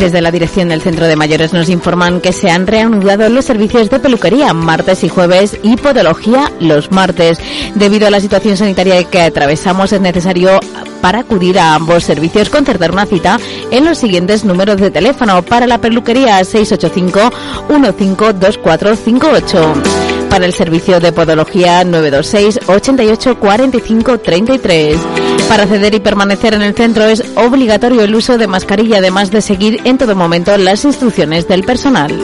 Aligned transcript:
Desde 0.00 0.22
la 0.22 0.30
dirección 0.30 0.70
del 0.70 0.80
Centro 0.80 1.06
de 1.06 1.14
Mayores 1.14 1.52
nos 1.52 1.68
informan 1.68 2.22
que 2.22 2.32
se 2.32 2.50
han 2.50 2.66
reanudado 2.66 3.28
los 3.28 3.44
servicios 3.44 3.90
de 3.90 4.00
peluquería 4.00 4.54
martes 4.54 5.04
y 5.04 5.10
jueves 5.10 5.58
y 5.62 5.76
podología 5.76 6.50
los 6.58 6.90
martes. 6.90 7.38
Debido 7.74 8.06
a 8.06 8.10
la 8.10 8.18
situación 8.18 8.56
sanitaria 8.56 9.04
que 9.04 9.20
atravesamos 9.20 9.92
es 9.92 10.00
necesario 10.00 10.58
para 11.02 11.18
acudir 11.18 11.58
a 11.58 11.74
ambos 11.74 12.02
servicios 12.02 12.48
concertar 12.48 12.92
una 12.92 13.04
cita 13.04 13.38
en 13.70 13.84
los 13.84 13.98
siguientes 13.98 14.42
números 14.42 14.78
de 14.78 14.90
teléfono 14.90 15.42
para 15.42 15.66
la 15.66 15.76
peluquería 15.76 16.42
685 16.42 17.30
152458 17.68 20.09
para 20.30 20.46
el 20.46 20.54
servicio 20.54 21.00
de 21.00 21.12
podología 21.12 21.84
926 21.84 22.60
88 22.68 23.38
45 23.38 24.18
33. 24.18 24.96
Para 25.48 25.64
acceder 25.64 25.94
y 25.94 26.00
permanecer 26.00 26.54
en 26.54 26.62
el 26.62 26.74
centro 26.74 27.04
es 27.04 27.22
obligatorio 27.34 28.02
el 28.02 28.14
uso 28.14 28.38
de 28.38 28.46
mascarilla, 28.46 28.98
además 28.98 29.30
de 29.30 29.42
seguir 29.42 29.80
en 29.84 29.98
todo 29.98 30.14
momento 30.14 30.56
las 30.56 30.84
instrucciones 30.84 31.48
del 31.48 31.64
personal. 31.64 32.16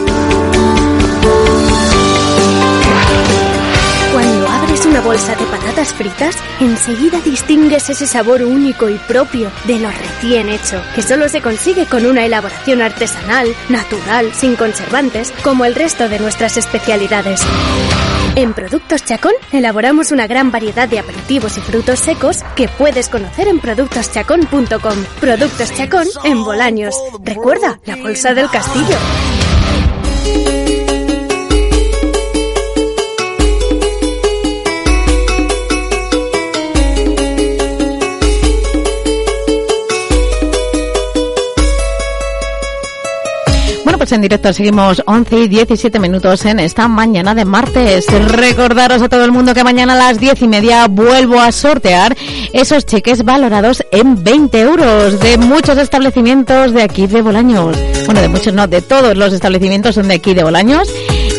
Bolsa 5.17 5.35
de 5.35 5.47
patatas 5.47 5.95
fritas, 5.95 6.37
enseguida 6.61 7.19
distingues 7.21 7.89
ese 7.89 8.07
sabor 8.07 8.43
único 8.43 8.91
y 8.91 8.99
propio 9.09 9.51
de 9.65 9.79
lo 9.79 9.91
recién 9.91 10.51
hecho, 10.51 10.79
que 10.95 11.01
solo 11.01 11.31
se 11.31 11.41
consigue 11.41 11.87
con 11.87 12.05
una 12.05 12.27
elaboración 12.27 12.83
artesanal, 12.83 13.49
natural, 13.71 14.35
sin 14.35 14.57
conservantes, 14.57 15.33
como 15.43 15.65
el 15.65 15.75
resto 15.75 16.11
de 16.11 16.19
nuestras 16.19 16.59
especialidades. 16.59 17.41
En 18.35 18.53
Productos 18.53 19.07
Chacón 19.07 19.33
elaboramos 19.53 20.13
una 20.13 20.27
gran 20.27 20.51
variedad 20.51 20.87
de 20.87 20.99
aperitivos 20.99 21.57
y 21.57 21.63
frutos 21.63 21.99
secos 21.99 22.43
que 22.55 22.69
puedes 22.69 23.09
conocer 23.09 23.49
en 23.49 23.59
productoschacón.com. 23.59 25.05
Productos 25.19 25.73
Chacón 25.73 26.07
en 26.25 26.45
Bolaños. 26.45 26.95
Recuerda, 27.25 27.81
la 27.87 27.97
bolsa 27.97 28.35
del 28.35 28.51
castillo. 28.51 28.99
En 44.13 44.23
directo 44.23 44.53
seguimos 44.53 45.03
11 45.05 45.41
y 45.41 45.49
17 45.49 45.99
minutos 45.99 46.45
en 46.45 46.61
esta 46.61 46.87
mañana 46.87 47.35
de 47.35 47.45
martes. 47.45 48.07
Recordaros 48.07 49.03
a 49.03 49.09
todo 49.09 49.25
el 49.25 49.33
mundo 49.33 49.53
que 49.53 49.65
mañana 49.65 49.95
a 49.95 49.97
las 49.97 50.21
10 50.21 50.43
y 50.43 50.49
media 50.49 50.87
vuelvo 50.87 51.41
a 51.41 51.51
sortear 51.51 52.17
esos 52.53 52.87
cheques 52.87 53.25
valorados 53.25 53.83
en 53.91 54.23
20 54.23 54.61
euros 54.61 55.19
de 55.19 55.39
muchos 55.39 55.77
establecimientos 55.79 56.73
de 56.73 56.83
aquí 56.83 57.09
de 57.09 57.21
Bolaños. 57.21 57.77
Bueno, 58.05 58.21
de 58.21 58.29
muchos 58.29 58.55
no, 58.55 58.69
de 58.69 58.81
todos 58.81 59.17
los 59.17 59.33
establecimientos 59.33 59.97
son 59.97 60.07
de 60.09 60.15
aquí 60.15 60.35
de 60.35 60.45
Bolaños. 60.45 60.89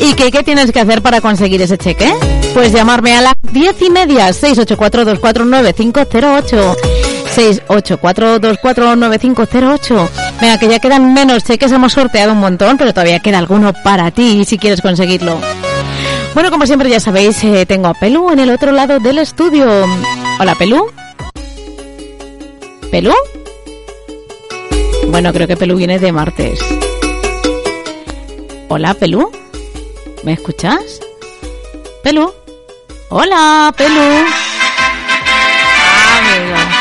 ¿Y 0.02 0.14
qué, 0.14 0.30
qué 0.32 0.44
tienes 0.44 0.72
que 0.72 0.82
hacer 0.82 1.02
para 1.02 1.22
conseguir 1.22 1.62
ese 1.62 1.78
cheque? 1.78 2.14
Pues 2.54 2.74
llamarme 2.74 3.16
a 3.16 3.22
las 3.22 3.36
10 3.54 3.82
y 3.82 3.90
media, 3.90 4.28
684-249-508. 4.30 7.07
684-249-508. 7.38 10.10
Venga, 10.42 10.58
que 10.58 10.68
ya 10.68 10.80
quedan 10.80 11.14
menos 11.14 11.44
cheques, 11.44 11.72
hemos 11.72 11.94
sorteado 11.94 12.34
un 12.34 12.40
montón, 12.40 12.78
pero 12.78 12.94
todavía 12.94 13.20
queda 13.20 13.38
alguno 13.38 13.74
para 13.84 14.10
ti 14.10 14.44
si 14.46 14.58
quieres 14.58 14.82
conseguirlo. 14.82 15.40
Bueno, 16.34 16.50
como 16.50 16.66
siempre 16.66 16.90
ya 16.90 17.00
sabéis, 17.00 17.44
eh, 17.44 17.68
tengo 17.68 17.90
a 17.90 17.94
Pelú 17.94 18.32
en 18.32 18.40
el 18.40 18.50
otro 18.50 18.72
lado 18.72 19.00
del 19.00 19.20
estudio. 19.20 19.68
Hola, 20.40 20.56
Pelú. 20.56 20.90
¿Pelú? 22.90 23.14
Bueno, 25.10 25.32
creo 25.32 25.48
que 25.48 25.58
Pelú 25.58 25.78
viene 25.78 26.00
de 26.00 26.12
martes. 26.12 26.60
Hola, 28.68 28.96
Pelú. 28.96 29.32
¿Me 30.24 30.34
escuchas? 30.34 31.00
Pelú. 32.04 32.34
Hola, 33.10 33.72
Pelú. 33.78 34.26
Amigo. 36.18 36.77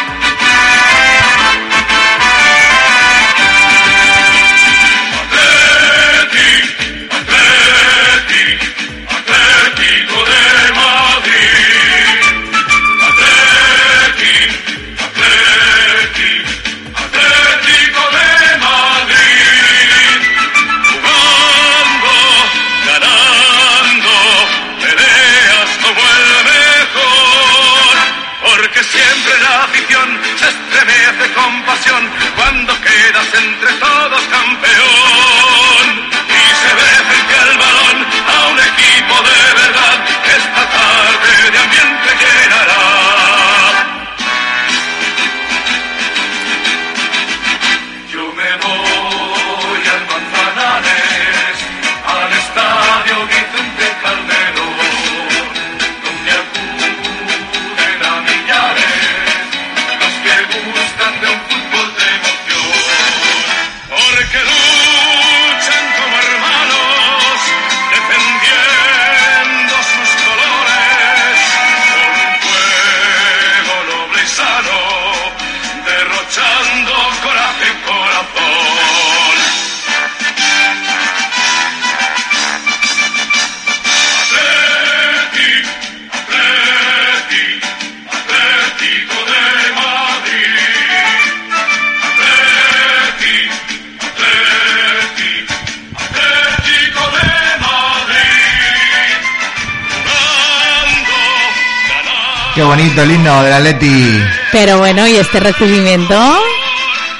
Atleti. 103.56 104.20
Pero 104.52 104.78
bueno, 104.78 105.06
¿y 105.06 105.16
este 105.16 105.40
recibimiento? 105.40 106.14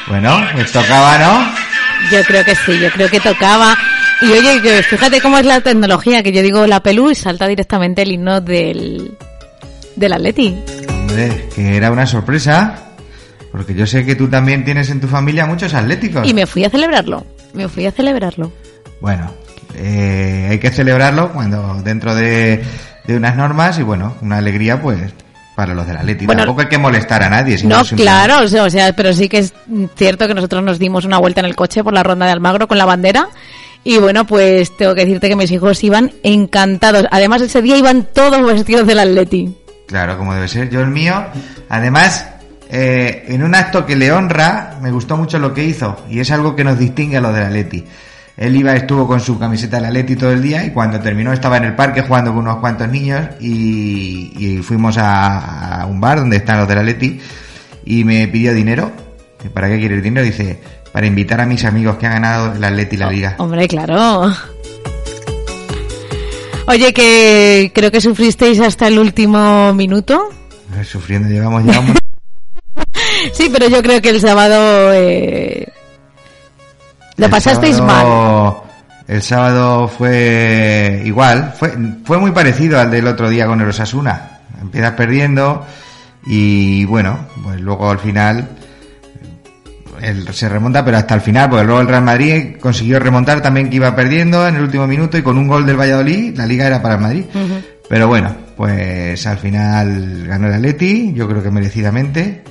Bueno, 0.09 0.47
pues 0.55 0.71
tocaba, 0.71 1.19
¿no? 1.19 1.53
Yo 2.11 2.23
creo 2.25 2.45
que 2.45 2.55
sí, 2.55 2.79
yo 2.79 2.91
creo 2.91 3.09
que 3.11 3.21
tocaba. 3.21 3.77
Y 4.21 4.27
oye, 4.33 4.61
que 4.61 4.83
fíjate 4.83 5.21
cómo 5.21 5.39
es 5.39 5.47
la 5.47 5.61
tecnología, 5.61 6.23
que 6.23 6.33
yo 6.33 6.43
digo 6.43 6.67
la 6.67 6.81
pelú 6.81 7.11
y 7.11 7.15
salta 7.15 7.47
directamente 7.47 8.03
el 8.03 8.13
himno 8.13 8.41
del, 8.41 9.17
del 9.97 10.13
Atleti. 10.13 10.55
Hombre, 10.89 11.49
que 11.55 11.77
era 11.77 11.91
una 11.91 12.07
sorpresa. 12.07 12.83
Porque 13.51 13.75
yo 13.75 13.87
sé 13.87 14.05
que 14.05 14.15
tú 14.15 14.29
también 14.29 14.65
tienes 14.65 14.91
en 14.91 15.01
tu 15.01 15.09
familia 15.09 15.47
muchos 15.47 15.73
atléticos. 15.73 16.29
Y 16.29 16.35
me 16.35 16.47
fui 16.47 16.65
a 16.65 16.71
celebrarlo, 16.71 17.25
me 17.55 17.69
fui 17.69 17.87
a 17.87 17.93
celebrarlo. 17.93 18.53
Bueno, 19.01 19.33
eh, 19.75 20.49
hay 20.51 20.59
que 20.59 20.71
celebrarlo 20.71 21.33
cuando 21.33 21.81
dentro 21.83 22.15
de, 22.15 22.63
de 23.07 23.17
unas 23.17 23.35
normas 23.37 23.79
y 23.79 23.83
bueno, 23.83 24.15
una 24.21 24.37
alegría 24.39 24.83
pues 24.83 25.01
para 25.57 25.75
los 25.75 25.87
del 25.87 25.97
Atleti. 25.97 26.27
Bueno, 26.27 26.43
Tampoco 26.43 26.61
hay 26.61 26.69
que 26.69 26.79
molestar 26.79 27.23
a 27.23 27.31
nadie. 27.31 27.57
sino 27.57 27.79
No, 27.79 27.85
claro, 27.85 28.43
o 28.45 28.47
sea, 28.47 28.65
o 28.65 28.71
sea, 28.71 28.93
pero 28.95 29.13
sí 29.15 29.29
que 29.29 29.39
es 29.39 29.55
cierto 29.97 30.29
que 30.29 30.35
nosotros 30.35 30.63
nos 30.63 30.79
dimos 30.79 31.07
una 31.07 31.19
vuelta 31.19 31.41
en 31.41 31.47
el 31.47 31.57
coche 31.57 31.83
por 31.83 31.95
la 31.95 32.03
ronda 32.03 32.27
de 32.27 32.33
Almagro 32.33 32.69
con 32.69 32.77
la 32.77 32.85
bandera. 32.85 33.29
Y 33.83 33.97
bueno, 33.99 34.27
pues 34.27 34.77
tengo 34.77 34.95
que 34.95 35.07
decirte 35.07 35.29
que 35.29 35.37
mis 35.37 35.51
hijos 35.51 35.83
iban 35.83 36.13
encantados. 36.23 37.07
Además, 37.11 37.41
ese 37.41 37.63
día 37.63 37.77
iban 37.79 38.07
todos 38.13 38.45
vestidos 38.45 38.87
del 38.87 38.99
Atleti. 38.99 39.57
Claro, 39.87 40.19
como 40.19 40.35
debe 40.35 40.49
ser. 40.49 40.69
Yo 40.69 40.81
el 40.81 40.89
mío, 40.89 41.25
además, 41.71 42.27
eh, 42.69 43.25
en 43.29 43.43
un 43.43 43.55
acto 43.55 43.87
que 43.87 43.97
le 43.97 44.13
honra, 44.13 44.77
me 44.83 44.91
gustó 44.91 45.17
mucho 45.17 45.39
lo 45.39 45.55
que 45.55 45.65
hizo 45.65 46.05
y 46.11 46.21
es 46.21 46.31
algo 46.31 46.55
que 46.55 46.65
nos 46.65 46.79
distingue 46.79 47.17
a 47.17 47.21
los 47.21 47.33
del 47.33 47.45
Atleti. 47.45 47.85
Él 48.37 48.55
iba, 48.57 48.75
estuvo 48.75 49.07
con 49.07 49.19
su 49.21 49.39
camiseta 49.39 49.77
del 49.77 49.87
Atleti 49.87 50.17
todo 50.17 50.33
el 50.33 50.43
día 50.43 50.65
y 50.65 50.71
cuando 50.71 51.01
terminó 51.01 51.33
estaba 51.33 51.57
en 51.57 51.65
el 51.65 51.75
parque 51.75 52.03
jugando 52.03 52.33
con 52.33 52.41
unos 52.41 52.59
cuantos 52.59 52.89
niños 52.89 53.29
y, 53.41 54.33
y 54.37 54.63
fuimos 54.63 54.99
a, 54.99 55.83
a 55.83 55.87
un 55.87 56.01
bar 56.01 56.19
donde 56.19 56.37
están 56.37 56.59
los 56.59 56.69
del 56.69 56.79
Atleti 56.79 57.19
y 57.87 58.05
me 58.05 58.29
pidió 58.29 58.53
dinero. 58.53 58.93
¿Para 59.55 59.69
qué 59.69 59.79
quieres 59.79 60.03
dinero? 60.03 60.27
Dice, 60.27 60.59
para 60.93 61.07
invitar 61.07 61.41
a 61.41 61.47
mis 61.47 61.65
amigos 61.65 61.97
que 61.97 62.07
han 62.07 62.13
ganado 62.13 62.55
el 62.55 62.65
Atleti 62.65 62.97
y 62.97 62.99
la 62.99 63.11
Liga. 63.11 63.35
Hombre, 63.39 63.67
claro. 63.69 64.33
Oye, 66.69 66.93
que 66.93 67.71
creo 67.75 67.91
que 67.91 68.01
sufristeis 68.01 68.61
hasta 68.61 68.89
el 68.89 68.99
último 68.99 69.73
minuto. 69.73 70.29
Sufriendo 70.85 71.29
llevamos 71.29 71.65
ya 71.65 71.81
un... 71.81 71.95
Sí, 73.33 73.49
pero 73.53 73.69
yo 73.69 73.83
creo 73.83 74.03
que 74.03 74.11
el 74.11 74.21
sábado 74.21 74.93
eh, 74.93 75.69
lo 77.17 77.25
El 77.27 77.31
pasasteis 77.31 77.81
mal. 77.81 78.03
sábado- 78.03 78.63
El 79.09 79.23
sábado 79.23 79.89
fue 79.89 81.03
igual, 81.05 81.55
fue, 81.57 81.73
fue 82.05 82.19
muy 82.19 82.33
parecido 82.33 82.81
al 82.81 82.91
del 82.91 83.07
otro 83.07 83.29
día 83.31 83.47
con 83.47 83.61
el 83.61 83.69
Osasuna. 83.69 84.41
Empiezas 84.61 84.93
perdiendo 84.93 85.65
y 86.27 86.85
bueno, 86.87 87.27
pues 87.45 87.61
luego 87.61 87.89
al 87.91 88.01
final 88.01 88.49
el- 90.03 90.27
se 90.35 90.49
remonta, 90.49 90.85
pero 90.85 90.97
hasta 90.99 91.15
el 91.15 91.21
final, 91.21 91.49
porque 91.49 91.65
luego 91.65 91.81
el 91.81 91.87
Real 91.87 92.03
Madrid 92.03 92.57
consiguió 92.61 92.99
remontar 92.99 93.41
también 93.41 93.71
que 93.71 93.77
iba 93.77 93.95
perdiendo 93.95 94.47
en 94.49 94.57
el 94.57 94.63
último 94.63 94.87
minuto 94.89 95.17
y 95.17 95.23
con 95.23 95.39
un 95.39 95.47
gol 95.47 95.65
del 95.65 95.79
Valladolid, 95.79 96.37
la 96.37 96.45
liga 96.47 96.67
era 96.67 96.83
para 96.83 96.97
el 96.97 97.01
Madrid. 97.01 97.25
Pero 97.89 98.09
bueno, 98.09 98.35
pues 98.57 99.25
al 99.27 99.39
final 99.39 100.25
ganó 100.27 100.49
el 100.49 100.55
Atleti, 100.55 101.13
yo 101.15 101.29
creo 101.29 101.43
que 101.45 101.51
merecidamente 101.53 102.43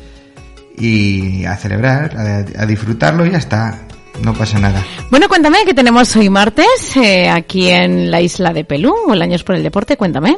y 0.77 1.43
a 1.45 1.57
celebrar, 1.57 2.15
a, 2.17 2.61
a 2.61 2.65
disfrutarlo 2.65 3.25
y 3.25 3.31
ya 3.31 3.37
está. 3.39 3.79
No 4.21 4.33
pasa 4.33 4.59
nada. 4.59 4.83
Bueno, 5.09 5.27
cuéntame 5.27 5.65
que 5.65 5.73
tenemos 5.73 6.15
hoy 6.15 6.29
martes 6.29 6.95
eh, 6.95 7.29
aquí 7.29 7.69
en 7.69 8.09
la 8.09 8.21
isla 8.21 8.53
de 8.53 8.63
Pelú, 8.63 8.93
o 9.07 9.13
el 9.13 9.21
Años 9.21 9.43
por 9.43 9.55
el 9.55 9.63
Deporte, 9.63 9.97
cuéntame. 9.97 10.37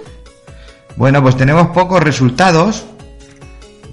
Bueno, 0.96 1.22
pues 1.22 1.38
tenemos 1.38 1.68
pocos 1.68 2.02
resultados, 2.02 2.86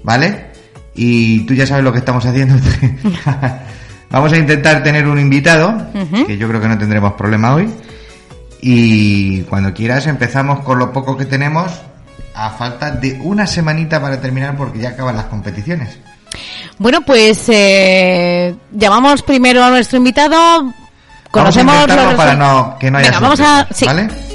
¿vale? 0.03 0.47
Y 0.95 1.41
tú 1.45 1.53
ya 1.53 1.67
sabes 1.67 1.83
lo 1.83 1.91
que 1.91 1.99
estamos 1.99 2.25
haciendo. 2.25 2.55
Vamos 4.09 4.33
a 4.33 4.37
intentar 4.37 4.81
tener 4.81 5.07
un 5.07 5.19
invitado, 5.19 5.87
que 6.25 6.37
yo 6.37 6.47
creo 6.47 6.61
que 6.61 6.67
no 6.67 6.77
tendremos 6.77 7.13
problema 7.13 7.53
hoy. 7.53 7.69
Y 8.61 9.41
cuando 9.43 9.73
quieras 9.73 10.07
empezamos 10.07 10.61
con 10.61 10.79
lo 10.79 10.91
poco 10.91 11.15
que 11.17 11.25
tenemos, 11.25 11.71
a 12.33 12.49
falta 12.51 12.91
de 12.91 13.19
una 13.21 13.45
semanita 13.45 14.01
para 14.01 14.19
terminar 14.19 14.57
porque 14.57 14.79
ya 14.79 14.89
acaban 14.89 15.15
las 15.15 15.25
competiciones. 15.25 15.99
Bueno, 16.77 17.01
pues 17.01 17.43
eh, 17.47 18.55
llamamos 18.71 19.21
primero 19.21 19.63
a 19.63 19.69
nuestro 19.69 19.97
invitado. 19.97 20.73
Conocemos 21.31 21.75
vamos 21.75 21.97
a 21.97 22.03
los 22.05 22.13
para 22.15 22.35
no, 22.35 22.77
que 22.79 22.91
no 22.91 22.97
haya 22.97 23.09
Venga, 23.09 23.19
vamos 23.19 23.39
a... 23.39 23.57
sorpresas, 23.59 23.77
sí. 23.77 23.85
¿vale? 23.85 24.34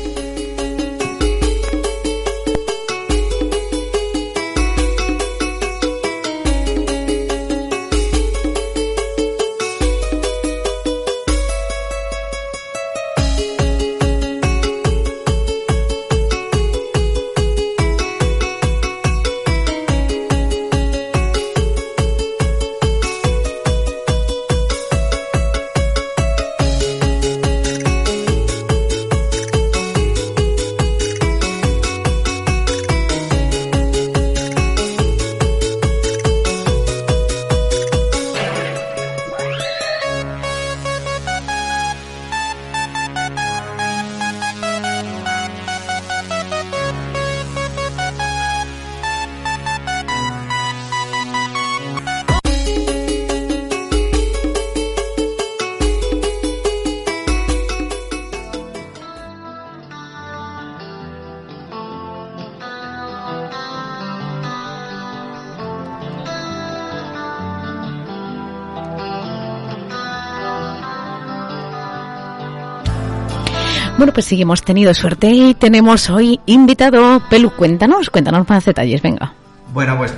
Bueno, 74.00 74.14
pues 74.14 74.24
sí, 74.24 74.40
hemos 74.40 74.62
tenido 74.62 74.94
suerte 74.94 75.26
y 75.26 75.52
tenemos 75.52 76.08
hoy 76.08 76.40
invitado. 76.46 77.20
Pelu, 77.28 77.50
cuéntanos, 77.50 78.08
cuéntanos 78.08 78.48
más 78.48 78.64
detalles, 78.64 79.02
venga. 79.02 79.34
Bueno, 79.74 79.98
pues 79.98 80.16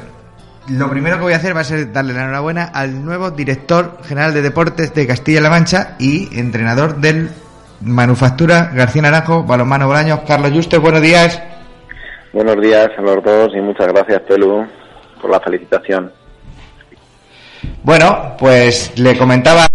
lo 0.69 0.89
primero 0.89 1.17
que 1.17 1.25
voy 1.25 1.33
a 1.33 1.39
hacer 1.39 1.57
va 1.57 1.63
a 1.63 1.65
ser 1.65 1.93
darle 1.93 2.13
la 2.13 2.23
enhorabuena 2.23 2.71
al 2.73 3.05
nuevo 3.05 3.33
director 3.33 3.99
general 4.05 4.35
de 4.35 4.43
deportes 4.43 4.95
de 4.95 5.05
Castilla-La 5.05 5.51
Mancha 5.51 5.97
y 5.99 6.29
entrenador 6.39 6.99
del 6.99 7.31
Manufactura 7.81 8.71
García 8.73 9.03
Naranjo, 9.03 9.43
Balonmano 9.43 9.89
Bolaños, 9.89 10.21
Carlos 10.29 10.53
Juste, 10.53 10.79
buenos 10.79 11.03
días. 11.03 11.43
Buenos 12.33 12.61
días 12.61 12.89
a 12.97 13.03
los 13.03 13.25
dos 13.25 13.51
y 13.53 13.61
muchas 13.61 13.89
gracias, 13.89 14.21
Pelu, 14.29 14.65
por 15.21 15.29
la 15.29 15.41
felicitación. 15.41 16.13
Bueno, 17.83 18.37
pues 18.39 18.97
le 18.97 19.19
comentaba 19.19 19.67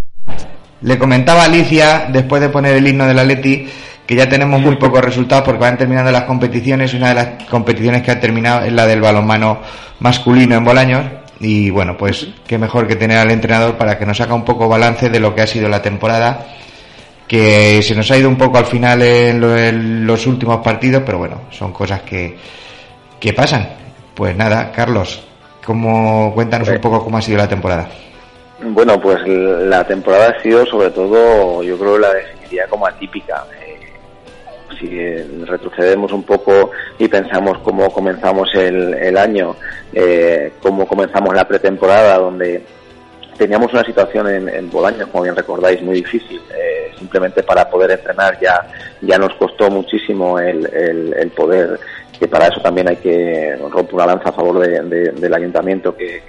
le 0.80 0.98
comentaba 0.98 1.42
a 1.42 1.46
Alicia 1.46 2.08
después 2.10 2.42
de 2.42 2.48
poner 2.48 2.78
el 2.78 2.88
himno 2.88 3.06
del 3.06 3.20
Atleti 3.20 3.68
que 4.08 4.16
ya 4.16 4.28
tenemos 4.30 4.60
muy 4.62 4.78
pocos 4.78 5.02
resultados 5.04 5.44
porque 5.46 5.60
van 5.62 5.78
terminando 5.78 6.12
las 6.12 6.24
competiciones. 6.24 6.94
Una 6.94 7.10
de 7.10 7.14
las 7.16 7.28
competiciones 7.50 8.02
que 8.02 8.12
ha 8.12 8.20
terminado 8.20 8.66
es 8.66 8.72
la 8.74 8.88
del 8.88 9.02
balonmano 9.02 9.60
masculino 10.00 10.56
en 10.56 10.64
Bolaños. 10.66 11.04
Y 11.40 11.70
bueno, 11.70 11.96
pues 11.98 12.28
qué 12.48 12.58
mejor 12.58 12.88
que 12.88 12.96
tener 12.96 13.18
al 13.18 13.30
entrenador 13.30 13.76
para 13.78 14.00
que 14.00 14.06
nos 14.06 14.20
haga 14.22 14.34
un 14.34 14.46
poco 14.46 14.68
balance 14.70 15.10
de 15.10 15.20
lo 15.20 15.36
que 15.36 15.42
ha 15.42 15.48
sido 15.48 15.68
la 15.70 15.82
temporada. 15.82 16.48
Que 17.28 17.82
se 17.84 17.94
nos 17.94 18.10
ha 18.10 18.18
ido 18.18 18.30
un 18.30 18.38
poco 18.38 18.58
al 18.58 18.66
final 18.66 19.02
en, 19.02 19.42
lo- 19.42 19.58
en 19.58 20.08
los 20.08 20.26
últimos 20.26 20.60
partidos, 20.64 21.04
pero 21.06 21.18
bueno, 21.18 21.42
son 21.52 21.74
cosas 21.74 22.02
que, 22.04 22.38
que 23.20 23.34
pasan. 23.34 23.68
Pues 24.16 24.36
nada, 24.38 24.72
Carlos, 24.72 25.22
¿cómo, 25.66 26.32
cuéntanos 26.34 26.70
un 26.70 26.80
poco 26.80 27.04
cómo 27.04 27.18
ha 27.18 27.22
sido 27.22 27.38
la 27.38 27.48
temporada. 27.50 27.90
Bueno, 28.64 29.00
pues 29.00 29.20
la 29.28 29.84
temporada 29.86 30.30
ha 30.38 30.42
sido 30.42 30.66
sobre 30.66 30.90
todo, 30.92 31.62
yo 31.62 31.78
creo 31.78 31.98
la 32.00 32.14
definiría 32.14 32.66
como 32.68 32.88
atípica. 32.88 33.44
Eh, 33.62 33.67
si 34.80 34.88
retrocedemos 35.46 36.12
un 36.12 36.24
poco 36.24 36.72
y 37.00 37.08
pensamos 37.08 37.58
cómo 37.60 37.90
comenzamos 37.92 38.50
el, 38.56 38.94
el 38.94 39.18
año, 39.18 39.56
eh, 39.94 40.54
cómo 40.62 40.88
comenzamos 40.88 41.34
la 41.36 41.48
pretemporada, 41.48 42.18
donde 42.18 42.64
teníamos 43.38 43.72
una 43.74 43.84
situación 43.84 44.28
en, 44.28 44.50
en 44.50 44.70
Bolaños, 44.70 45.08
como 45.10 45.24
bien 45.24 45.36
recordáis, 45.36 45.82
muy 45.82 45.96
difícil. 45.96 46.42
Eh, 46.56 46.92
simplemente 46.98 47.44
para 47.44 47.70
poder 47.70 47.92
entrenar 47.92 48.40
ya, 48.42 48.68
ya 49.02 49.18
nos 49.20 49.34
costó 49.36 49.70
muchísimo 49.70 50.40
el, 50.40 50.66
el, 50.74 51.30
poder, 51.30 51.80
que 52.20 52.28
para 52.28 52.48
eso 52.48 52.60
también 52.62 52.88
hay 52.90 52.96
que 52.96 53.56
romper 53.72 53.94
una 53.94 54.08
lanza 54.08 54.30
a 54.30 54.34
favor 54.34 54.60
de- 54.60 54.82
de- 54.82 55.12
del 55.12 55.34
ayuntamiento 55.36 55.96
que 55.96 56.22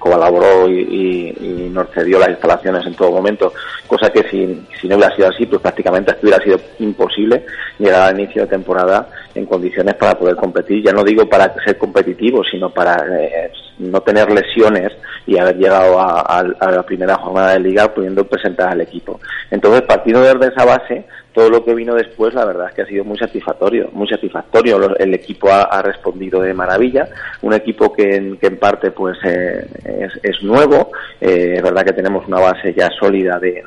colaboró 0.00 0.68
y, 0.68 0.80
y- 0.80 1.66
y 1.66 1.68
nos 1.70 1.88
cedió 1.90 2.18
las 2.18 2.30
instalaciones 2.30 2.84
en 2.86 2.94
todo 2.94 3.12
momento, 3.12 3.52
cosa 3.86 4.10
que 4.10 4.24
si, 4.28 4.66
si 4.80 4.88
no 4.88 4.96
hubiera 4.96 5.14
sido 5.14 5.28
así, 5.28 5.46
pues 5.46 5.62
prácticamente 5.62 6.16
hubiera 6.22 6.42
sido 6.42 6.58
imposible 6.80 7.44
llegar 7.78 8.08
al 8.08 8.18
inicio 8.18 8.42
de 8.42 8.48
temporada 8.48 9.08
en 9.34 9.46
condiciones 9.46 9.94
para 9.94 10.18
poder 10.18 10.34
competir. 10.34 10.82
Ya 10.84 10.92
no 10.92 11.04
digo 11.04 11.28
para 11.28 11.54
ser 11.64 11.78
competitivo, 11.78 12.42
sino 12.50 12.70
para 12.70 12.96
eh, 13.20 13.52
no 13.78 14.00
tener 14.00 14.28
lesiones 14.32 14.90
y 15.30 15.38
haber 15.38 15.58
llegado 15.58 16.00
a, 16.00 16.42
la 16.42 16.82
primera 16.82 17.14
jornada 17.14 17.52
de 17.52 17.60
liga 17.60 17.94
pudiendo 17.94 18.24
presentar 18.24 18.70
al 18.70 18.80
equipo. 18.80 19.20
Entonces, 19.48 19.82
partiendo 19.82 20.22
desde 20.22 20.52
esa 20.52 20.64
base, 20.64 21.04
todo 21.32 21.48
lo 21.48 21.64
que 21.64 21.72
vino 21.72 21.94
después, 21.94 22.34
la 22.34 22.44
verdad 22.44 22.66
es 22.68 22.74
que 22.74 22.82
ha 22.82 22.86
sido 22.86 23.04
muy 23.04 23.16
satisfactorio, 23.16 23.90
muy 23.92 24.08
satisfactorio. 24.08 24.96
El 24.98 25.14
equipo 25.14 25.48
ha, 25.48 25.82
respondido 25.82 26.42
de 26.42 26.52
maravilla, 26.52 27.08
un 27.42 27.54
equipo 27.54 27.92
que 27.92 28.16
en, 28.16 28.38
que 28.38 28.48
en 28.48 28.56
parte 28.56 28.90
pues 28.90 29.18
eh, 29.24 29.68
es, 30.20 30.42
nuevo, 30.42 30.90
eh, 31.20 31.54
es 31.58 31.62
verdad 31.62 31.84
que 31.84 31.92
tenemos 31.92 32.26
una 32.26 32.40
base 32.40 32.74
ya 32.74 32.88
sólida 32.98 33.38
de 33.38 33.62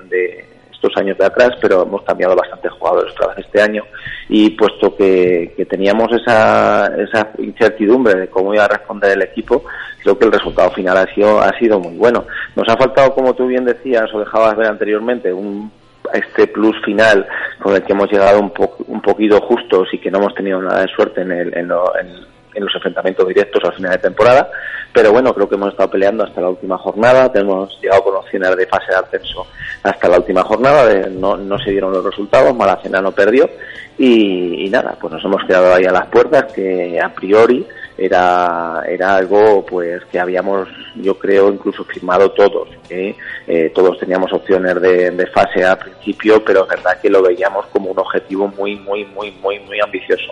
estos 0.84 1.02
años 1.02 1.18
de 1.18 1.25
atrás, 1.25 1.52
pero 1.62 1.84
hemos 1.84 2.04
cambiado 2.04 2.36
bastantes 2.36 2.72
jugadores 2.74 3.13
otra 3.13 3.34
este 3.38 3.62
año 3.62 3.84
y 4.30 4.50
puesto 4.52 4.96
que, 4.96 5.54
que 5.56 5.66
teníamos 5.66 6.12
esa, 6.12 6.88
esa 6.98 7.30
incertidumbre 7.38 8.16
de 8.16 8.28
cómo 8.28 8.54
iba 8.54 8.66
a 8.66 8.68
responder 8.68 9.12
el 9.12 9.22
equipo, 9.22 9.63
creo 10.02 10.18
que 10.18 10.25
el 10.25 10.32
resultado 10.32 10.72
final 10.72 10.98
ha 10.98 11.13
sido, 11.13 11.42
ha 11.42 11.58
sido 11.58 11.80
muy 11.80 11.96
bueno. 11.96 12.25
Nos 12.56 12.68
ha 12.70 12.78
faltado, 12.78 13.13
como 13.13 13.34
tú 13.34 13.48
bien 13.48 13.66
decías 13.66 14.13
o 14.13 14.20
dejabas 14.20 14.58
ver 14.58 14.68
anteriormente, 14.68 15.32
un 15.32 15.72
este 16.13 16.48
plus 16.48 16.75
final 16.84 17.25
con 17.62 17.74
el 17.74 17.84
que 17.84 17.94
hemos 17.94 18.12
llegado 18.12 18.40
un, 18.40 18.50
po 18.52 18.75
un 18.88 19.02
poquito 19.02 19.40
justos 19.40 19.88
y 19.94 20.00
que 20.00 20.12
no 20.12 20.20
hemos 20.20 20.36
tenido 20.36 20.62
nada 20.62 20.82
de 20.82 20.88
suerte 20.94 21.22
en, 21.22 21.32
el, 21.32 21.58
en, 21.58 21.70
lo, 21.70 21.98
en, 21.98 22.08
en 22.53 22.63
los 22.63 22.75
enfrentamientos 22.75 23.27
directos 23.27 23.63
al 23.63 23.74
final 23.74 23.91
de 23.91 23.98
temporada, 23.98 24.50
pero 24.93 25.12
bueno, 25.12 25.33
creo 25.33 25.50
que 25.50 25.55
hemos 25.55 25.72
estado 25.72 25.89
peleando 25.89 26.24
hasta 26.24 26.41
la 26.41 26.50
última 26.50 26.77
jornada, 26.77 27.31
hemos 27.33 27.79
llegado 27.81 28.03
con 28.03 28.15
opciones 28.15 28.55
de 28.55 28.67
fase 28.67 28.91
de 28.91 28.98
ascenso 28.98 29.48
hasta 29.81 30.07
la 30.07 30.17
última 30.17 30.43
jornada, 30.43 31.07
no, 31.10 31.36
no 31.36 31.57
se 31.60 31.72
dieron 31.72 31.91
los 31.91 32.05
resultados, 32.05 32.55
Malacena 32.55 33.01
no 33.01 33.12
perdió 33.12 33.50
y, 33.98 34.69
nada, 34.69 34.95
pues 35.00 35.13
nos 35.13 35.24
hemos 35.24 35.43
quedado 35.45 35.74
ahí 35.75 35.86
a 35.86 35.91
las 35.91 36.07
puertas 36.07 36.51
que 36.53 37.00
a 37.00 37.10
priori 37.13 37.65
era, 37.98 38.83
era 38.88 39.15
algo 39.15 39.63
pues 39.65 40.03
que 40.05 40.19
habíamos 40.19 40.67
yo 40.95 41.17
creo 41.17 41.50
incluso 41.50 41.83
firmado 41.83 42.31
todos. 42.31 42.69
Eh, 42.89 43.72
todos 43.74 43.98
teníamos 44.00 44.31
opciones 44.33 44.79
de, 44.81 45.12
de 45.12 45.27
fase 45.27 45.63
al 45.63 45.77
principio 45.77 46.43
pero 46.43 46.63
es 46.63 46.69
verdad 46.69 47.00
que 47.01 47.10
lo 47.10 47.24
veíamos 47.24 47.65
como 47.67 47.89
un 47.89 48.00
objetivo 48.00 48.48
muy 48.48 48.75
muy 48.75 49.05
muy 49.05 49.31
muy 49.31 49.60
muy 49.60 49.79
ambicioso 49.79 50.31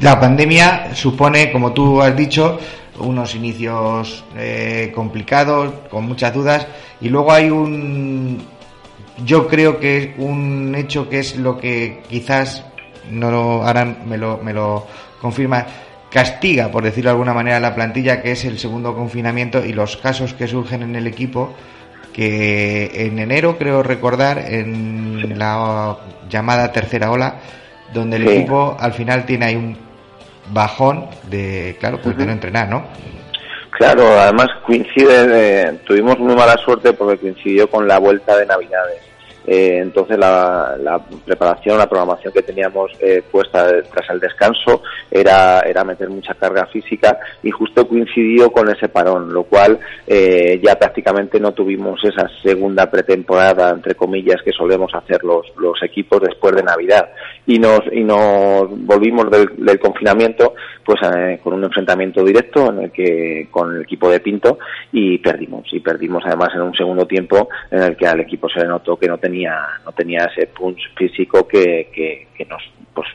La 0.00 0.18
pandemia 0.18 0.94
supone, 0.94 1.52
como 1.52 1.72
tú 1.72 2.00
has 2.02 2.16
dicho, 2.16 2.58
unos 2.98 3.34
inicios 3.34 4.24
eh, 4.36 4.90
complicados, 4.94 5.72
con 5.90 6.04
muchas 6.04 6.34
dudas, 6.34 6.66
y 7.00 7.08
luego 7.08 7.32
hay 7.32 7.50
un, 7.50 8.42
yo 9.24 9.46
creo 9.46 9.78
que 9.78 9.98
es 9.98 10.08
un 10.18 10.74
hecho 10.74 11.08
que 11.08 11.20
es 11.20 11.36
lo 11.36 11.58
que 11.58 12.02
quizás, 12.08 12.64
no 13.10 13.30
lo, 13.30 13.64
ahora 13.64 13.84
me 13.84 14.16
lo, 14.18 14.38
me 14.38 14.52
lo 14.52 14.86
confirma, 15.20 15.66
castiga, 16.10 16.70
por 16.70 16.84
decirlo 16.84 17.10
de 17.10 17.12
alguna 17.12 17.34
manera, 17.34 17.60
la 17.60 17.74
plantilla, 17.74 18.20
que 18.20 18.32
es 18.32 18.44
el 18.44 18.58
segundo 18.58 18.94
confinamiento 18.94 19.64
y 19.64 19.72
los 19.72 19.96
casos 19.96 20.34
que 20.34 20.46
surgen 20.46 20.82
en 20.82 20.96
el 20.96 21.06
equipo, 21.06 21.54
que 22.12 23.06
en 23.06 23.18
enero, 23.18 23.56
creo 23.56 23.82
recordar, 23.82 24.38
en 24.38 25.38
la 25.38 25.96
llamada 26.28 26.70
tercera 26.72 27.10
ola, 27.10 27.36
donde 27.92 28.16
el 28.16 28.26
Sí. 28.26 28.34
equipo 28.34 28.76
al 28.78 28.92
final 28.92 29.24
tiene 29.26 29.46
ahí 29.46 29.56
un 29.56 29.76
bajón 30.52 31.06
de, 31.28 31.76
claro, 31.80 32.00
pues 32.02 32.16
de 32.16 32.26
no 32.26 32.32
entrenar, 32.32 32.68
¿no? 32.68 32.84
Claro, 33.70 34.18
además 34.18 34.48
coincide, 34.66 35.26
eh, 35.68 35.78
tuvimos 35.86 36.18
muy 36.18 36.34
mala 36.36 36.56
suerte 36.58 36.92
porque 36.92 37.18
coincidió 37.18 37.68
con 37.68 37.88
la 37.88 37.98
vuelta 37.98 38.36
de 38.36 38.46
Navidades. 38.46 39.00
Eh, 39.46 39.78
entonces 39.82 40.16
la, 40.18 40.76
la 40.80 40.98
preparación, 41.24 41.76
la 41.78 41.88
programación 41.88 42.32
que 42.32 42.42
teníamos 42.42 42.92
eh, 43.00 43.22
puesta 43.30 43.66
de- 43.66 43.82
tras 43.82 44.08
el 44.10 44.20
descanso 44.20 44.82
era, 45.10 45.60
era 45.60 45.82
meter 45.84 46.08
mucha 46.10 46.34
carga 46.34 46.66
física 46.66 47.18
y 47.42 47.50
justo 47.50 47.86
coincidió 47.88 48.50
con 48.52 48.68
ese 48.70 48.88
parón, 48.88 49.32
lo 49.32 49.42
cual 49.44 49.78
eh, 50.06 50.60
ya 50.62 50.76
prácticamente 50.76 51.40
no 51.40 51.52
tuvimos 51.52 52.02
esa 52.04 52.28
segunda 52.42 52.90
pretemporada, 52.90 53.70
entre 53.70 53.94
comillas, 53.94 54.40
que 54.44 54.52
solemos 54.52 54.94
hacer 54.94 55.24
los, 55.24 55.46
los 55.56 55.82
equipos 55.82 56.20
después 56.20 56.54
de 56.54 56.62
Navidad. 56.62 57.08
Y 57.46 57.58
nos, 57.58 57.80
y 57.90 58.04
nos 58.04 58.68
volvimos 58.86 59.30
del, 59.30 59.48
del 59.56 59.78
confinamiento 59.80 60.54
pues 60.84 61.00
eh, 61.02 61.40
con 61.42 61.54
un 61.54 61.64
enfrentamiento 61.64 62.24
directo 62.24 62.70
en 62.72 62.84
el 62.84 62.90
que 62.90 63.48
con 63.50 63.76
el 63.76 63.82
equipo 63.82 64.10
de 64.10 64.20
Pinto 64.20 64.58
y 64.92 65.18
perdimos. 65.18 65.72
Y 65.72 65.80
perdimos 65.80 66.22
además 66.26 66.50
en 66.54 66.62
un 66.62 66.74
segundo 66.74 67.06
tiempo 67.06 67.48
en 67.70 67.82
el 67.82 67.96
que 67.96 68.06
al 68.06 68.20
equipo 68.20 68.48
se 68.48 68.60
le 68.60 68.66
notó 68.66 68.96
que 68.96 69.08
no 69.08 69.18
tenía 69.18 69.56
no 69.84 69.92
tenía 69.92 70.24
ese 70.24 70.46
punch 70.46 70.94
físico 70.96 71.46
que, 71.46 71.90
que, 71.92 72.28
que 72.34 72.44
nos 72.44 72.62
pues 72.94 73.08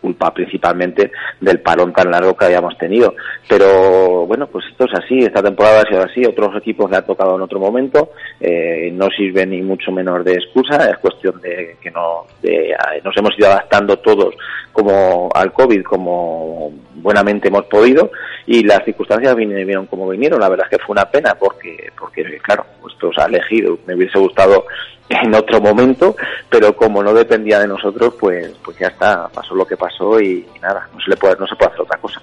culpa 0.00 0.32
principalmente 0.32 1.10
del 1.40 1.60
parón 1.60 1.92
tan 1.92 2.10
largo 2.10 2.36
que 2.36 2.46
habíamos 2.46 2.76
tenido. 2.78 3.14
Pero 3.48 4.26
bueno 4.26 4.46
pues 4.46 4.64
esto 4.70 4.84
es 4.84 4.98
así 5.02 5.18
esta 5.18 5.42
temporada 5.42 5.82
ha 5.82 5.88
sido 5.88 6.02
así 6.02 6.24
otros 6.24 6.56
equipos 6.56 6.90
le 6.90 6.96
ha 6.96 7.02
tocado 7.02 7.36
en 7.36 7.42
otro 7.42 7.60
momento 7.60 8.10
eh, 8.40 8.90
no 8.92 9.08
sirve 9.10 9.46
ni 9.46 9.62
mucho 9.62 9.92
menos 9.92 10.24
de 10.24 10.34
excusa 10.34 10.90
es 10.90 10.98
cuestión 10.98 11.40
de 11.40 11.76
que 11.80 11.90
no 11.90 12.26
de, 12.42 12.70
eh, 12.70 12.76
nos 13.04 13.16
hemos 13.16 13.38
ido 13.38 13.48
adaptando 13.48 13.98
todos 13.98 14.34
como 14.72 15.28
al 15.34 15.52
covid 15.52 15.82
como 15.82 16.72
buenamente 16.94 17.48
hemos 17.48 17.64
podido 17.66 18.10
y 18.46 18.64
las 18.64 18.84
circunstancias 18.84 19.34
vinieron 19.36 19.86
como 19.86 20.08
vinieron. 20.08 20.40
La 20.40 20.48
verdad 20.48 20.66
es 20.70 20.76
que 20.76 20.84
fue 20.84 20.94
una 20.94 21.10
pena 21.10 21.36
porque 21.38 21.92
porque 21.98 22.24
claro 22.42 22.64
esto 22.88 23.12
se 23.12 23.20
ha 23.22 23.26
elegido. 23.26 23.78
Me 23.86 23.94
hubiese 23.94 24.18
gustado 24.18 24.66
en 25.22 25.34
otro 25.34 25.60
momento 25.60 26.16
pero 26.48 26.74
como 26.74 27.02
no 27.02 27.12
dependía 27.12 27.58
de 27.58 27.66
nosotros 27.68 28.14
pues 28.18 28.52
pues 28.64 28.78
ya 28.78 28.88
está 28.88 29.28
pasó 29.28 29.54
lo 29.54 29.66
que 29.66 29.76
pasó 29.76 30.20
y, 30.20 30.46
nada 30.62 30.88
no 30.92 31.00
se 31.00 31.10
le 31.10 31.16
puede 31.16 31.36
no 31.36 31.46
se 31.46 31.56
puede 31.56 31.72
hacer 31.72 31.82
otra 31.82 31.98
cosa 31.98 32.20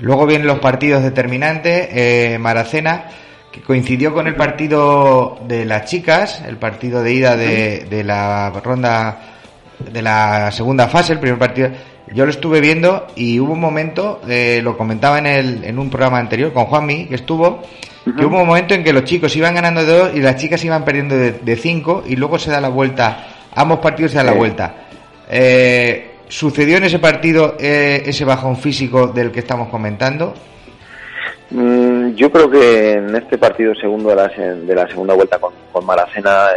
Luego 0.00 0.26
vienen 0.26 0.46
los 0.46 0.60
partidos 0.60 1.02
determinantes, 1.02 1.88
eh, 1.90 2.38
Maracena, 2.38 3.06
que 3.50 3.60
coincidió 3.60 4.14
con 4.14 4.28
el 4.28 4.36
partido 4.36 5.40
de 5.48 5.64
las 5.64 5.86
chicas, 5.86 6.40
el 6.46 6.56
partido 6.56 7.02
de 7.02 7.12
ida 7.12 7.36
de, 7.36 7.86
de 7.90 8.04
la 8.04 8.50
ronda 8.62 9.18
de 9.78 10.02
la 10.02 10.50
segunda 10.52 10.88
fase, 10.88 11.14
el 11.14 11.18
primer 11.18 11.38
partido. 11.38 11.70
Yo 12.12 12.24
lo 12.24 12.30
estuve 12.30 12.60
viendo 12.60 13.06
y 13.16 13.38
hubo 13.40 13.52
un 13.52 13.60
momento, 13.60 14.20
eh, 14.28 14.60
lo 14.62 14.76
comentaba 14.76 15.18
en, 15.18 15.26
el, 15.26 15.64
en 15.64 15.78
un 15.78 15.90
programa 15.90 16.18
anterior 16.18 16.52
con 16.52 16.64
Juanmi, 16.66 17.06
que 17.06 17.14
estuvo, 17.16 17.62
que 18.04 18.24
hubo 18.24 18.40
un 18.40 18.46
momento 18.46 18.74
en 18.74 18.82
que 18.84 18.92
los 18.92 19.04
chicos 19.04 19.34
iban 19.36 19.54
ganando 19.54 19.84
de 19.84 19.92
dos 19.98 20.10
y 20.14 20.20
las 20.20 20.36
chicas 20.36 20.64
iban 20.64 20.84
perdiendo 20.84 21.16
de, 21.16 21.32
de 21.32 21.56
cinco 21.56 22.02
y 22.06 22.16
luego 22.16 22.38
se 22.38 22.50
da 22.50 22.60
la 22.60 22.68
vuelta, 22.70 23.26
ambos 23.54 23.80
partidos 23.80 24.12
se 24.12 24.18
dan 24.18 24.26
la 24.26 24.32
vuelta. 24.32 24.74
Eh, 25.30 26.12
¿Sucedió 26.28 26.76
en 26.78 26.84
ese 26.84 26.98
partido 26.98 27.56
eh, 27.58 28.02
ese 28.06 28.24
bajón 28.24 28.56
físico 28.56 29.08
del 29.08 29.30
que 29.30 29.40
estamos 29.40 29.68
comentando? 29.68 30.34
Mm, 31.50 32.10
yo 32.14 32.30
creo 32.30 32.50
que 32.50 32.92
en 32.92 33.14
este 33.16 33.38
partido 33.38 33.74
segundo 33.74 34.10
de 34.10 34.16
la, 34.16 34.28
se- 34.34 34.54
de 34.54 34.74
la 34.74 34.86
segunda 34.88 35.14
vuelta 35.14 35.38
con, 35.38 35.52
con 35.72 35.86
Maracena 35.86 36.48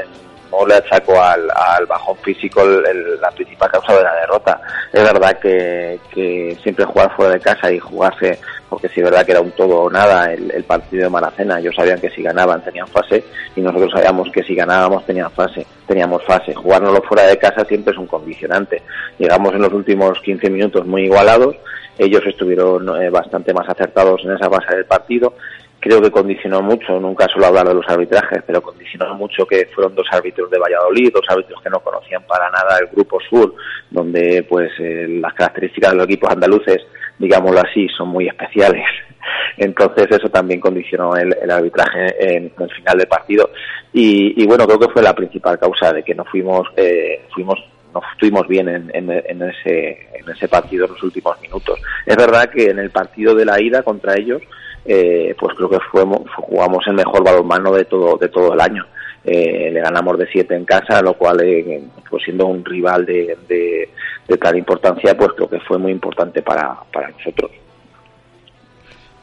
no 0.52 0.66
le 0.68 0.76
achaco 0.76 1.20
al, 1.22 1.48
bajón 1.88 2.18
físico 2.18 2.62
el- 2.64 3.20
la 3.22 3.32
principal 3.32 3.72
causa 3.72 3.96
de 3.98 4.04
la 4.04 4.14
derrota. 4.16 4.62
Es 4.92 5.02
verdad 5.04 5.40
que, 5.40 6.00
que 6.14 6.58
siempre 6.62 6.86
jugar 6.86 7.16
fuera 7.16 7.34
de 7.34 7.40
casa 7.40 7.72
y 7.72 7.80
jugarse, 7.80 8.40
porque 8.70 8.90
sí 8.90 9.00
es 9.00 9.06
verdad 9.06 9.26
que 9.26 9.32
era 9.32 9.42
un 9.42 9.52
todo 9.52 9.82
o 9.84 9.90
nada 9.90 10.32
el, 10.34 10.52
el 10.52 10.64
partido 10.64 11.04
de 11.04 11.10
Maracena. 11.10 11.60
Ellos 11.60 11.76
sabían 11.76 12.00
que 12.00 12.10
si 12.10 12.22
ganaban 12.22 12.62
tenían 12.64 12.88
fase 12.88 13.24
y 13.56 13.62
nosotros 13.62 13.92
sabíamos 13.94 14.30
que 14.32 14.44
si 14.44 14.56
ganábamos 14.56 15.06
tenían 15.06 15.32
fase, 15.32 15.66
teníamos 15.88 16.24
fase. 16.26 16.54
Jugárnoslo 16.54 17.02
fuera 17.04 17.24
de 17.24 17.38
casa 17.38 17.66
siempre 17.66 17.94
es 17.94 18.00
un 18.00 18.08
condicionante. 18.08 18.82
Llegamos 19.18 19.54
en 19.54 19.62
los 19.62 19.74
últimos 19.74 20.20
15 20.22 20.50
minutos 20.50 20.86
muy 20.86 21.04
igualados 21.04 21.56
ellos 21.98 22.24
estuvieron 22.26 22.90
eh, 23.00 23.10
bastante 23.12 23.54
más 23.54 23.68
acertados 23.70 24.22
en 24.24 24.32
esa 24.32 24.50
fase 24.50 24.76
del 24.76 24.86
partido. 24.86 25.34
Creo 25.82 26.00
que 26.00 26.12
condicionó 26.12 26.62
mucho, 26.62 27.00
nunca 27.00 27.28
suelo 27.28 27.48
hablar 27.48 27.68
de 27.68 27.74
los 27.74 27.90
arbitrajes, 27.90 28.44
pero 28.46 28.62
condicionó 28.62 29.16
mucho 29.16 29.48
que 29.48 29.68
fueron 29.74 29.96
dos 29.96 30.06
árbitros 30.12 30.52
de 30.52 30.60
Valladolid, 30.60 31.12
dos 31.12 31.26
árbitros 31.28 31.60
que 31.60 31.72
no 31.72 31.80
conocían 31.80 32.22
para 32.28 32.52
nada 32.52 32.78
el 32.80 32.86
Grupo 32.86 33.20
Sur, 33.28 33.56
donde 33.90 34.46
pues 34.48 34.72
eh, 34.80 35.08
las 35.20 35.34
características 35.34 35.92
de 35.92 35.98
los 35.98 36.06
equipos 36.06 36.30
andaluces, 36.30 36.78
digámoslo 37.18 37.62
así, 37.62 37.88
son 37.98 38.10
muy 38.10 38.28
especiales. 38.28 38.86
Entonces 39.58 40.06
eso 40.12 40.30
también 40.30 40.60
condicionó 40.60 41.16
el, 41.16 41.50
arbitraje 41.50 42.36
en, 42.36 42.54
el 42.60 42.72
final 42.72 42.98
del 43.00 43.08
partido. 43.08 43.50
Y, 43.92 44.40
y, 44.40 44.46
bueno, 44.46 44.68
creo 44.68 44.80
que 44.80 44.94
fue 44.94 45.02
la 45.02 45.16
principal 45.16 45.58
causa 45.58 45.92
de 45.92 46.04
que 46.04 46.14
no 46.14 46.26
fuimos, 46.26 46.68
eh, 46.78 47.26
fuimos 47.34 47.60
no 47.94 48.02
estuvimos 48.14 48.48
bien 48.48 48.70
en, 48.70 48.92
en, 48.94 49.12
en, 49.12 49.42
ese, 49.42 50.08
en 50.14 50.30
ese 50.30 50.48
partido 50.48 50.86
en 50.86 50.92
los 50.92 51.04
últimos 51.04 51.40
minutos. 51.42 51.80
Es 52.06 52.16
verdad 52.16 52.50
que 52.50 52.70
en 52.70 52.80
el 52.80 52.90
partido 52.90 53.36
de 53.36 53.46
la 53.46 53.62
ida 53.62 53.84
contra 53.84 54.16
ellos, 54.16 54.42
eh, 54.86 55.36
pues 55.40 55.56
creo 55.56 55.70
que 55.70 55.80
fuimos, 55.92 56.22
jugamos 56.36 56.86
el 56.88 56.94
mejor 56.94 57.24
balonmano 57.24 57.72
de 57.74 57.86
todo, 57.86 58.18
de 58.18 58.30
todo 58.30 58.54
el 58.54 58.62
año. 58.62 58.86
Eh, 59.24 59.70
le 59.72 59.82
ganamos 59.82 60.18
de 60.18 60.28
7 60.32 60.56
en 60.56 60.66
casa, 60.66 61.02
lo 61.02 61.14
cual, 61.14 61.42
eh, 61.42 61.84
pues 62.10 62.24
siendo 62.24 62.48
un 62.48 62.66
rival 62.66 63.06
de, 63.06 63.38
de, 63.48 63.90
de, 64.28 64.38
tal 64.38 64.58
importancia, 64.58 65.16
pues 65.16 65.30
creo 65.36 65.48
que 65.48 65.60
fue 65.60 65.78
muy 65.78 65.92
importante 65.92 66.42
para, 66.42 66.76
para 66.92 67.10
nosotros. 67.10 67.52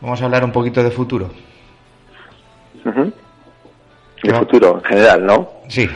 Vamos 0.00 0.23
a 0.23 0.27
hablar 0.27 0.45
un 0.45 0.53
poquito 0.53 0.83
de 0.85 0.91
futuro. 0.93 1.31
Uh 2.85 2.88
-huh. 2.88 3.12
De 4.23 4.33
no. 4.33 4.38
futuro 4.38 4.77
en 4.79 4.85
general, 4.85 5.27
¿no? 5.27 5.50
Sí. 5.67 5.88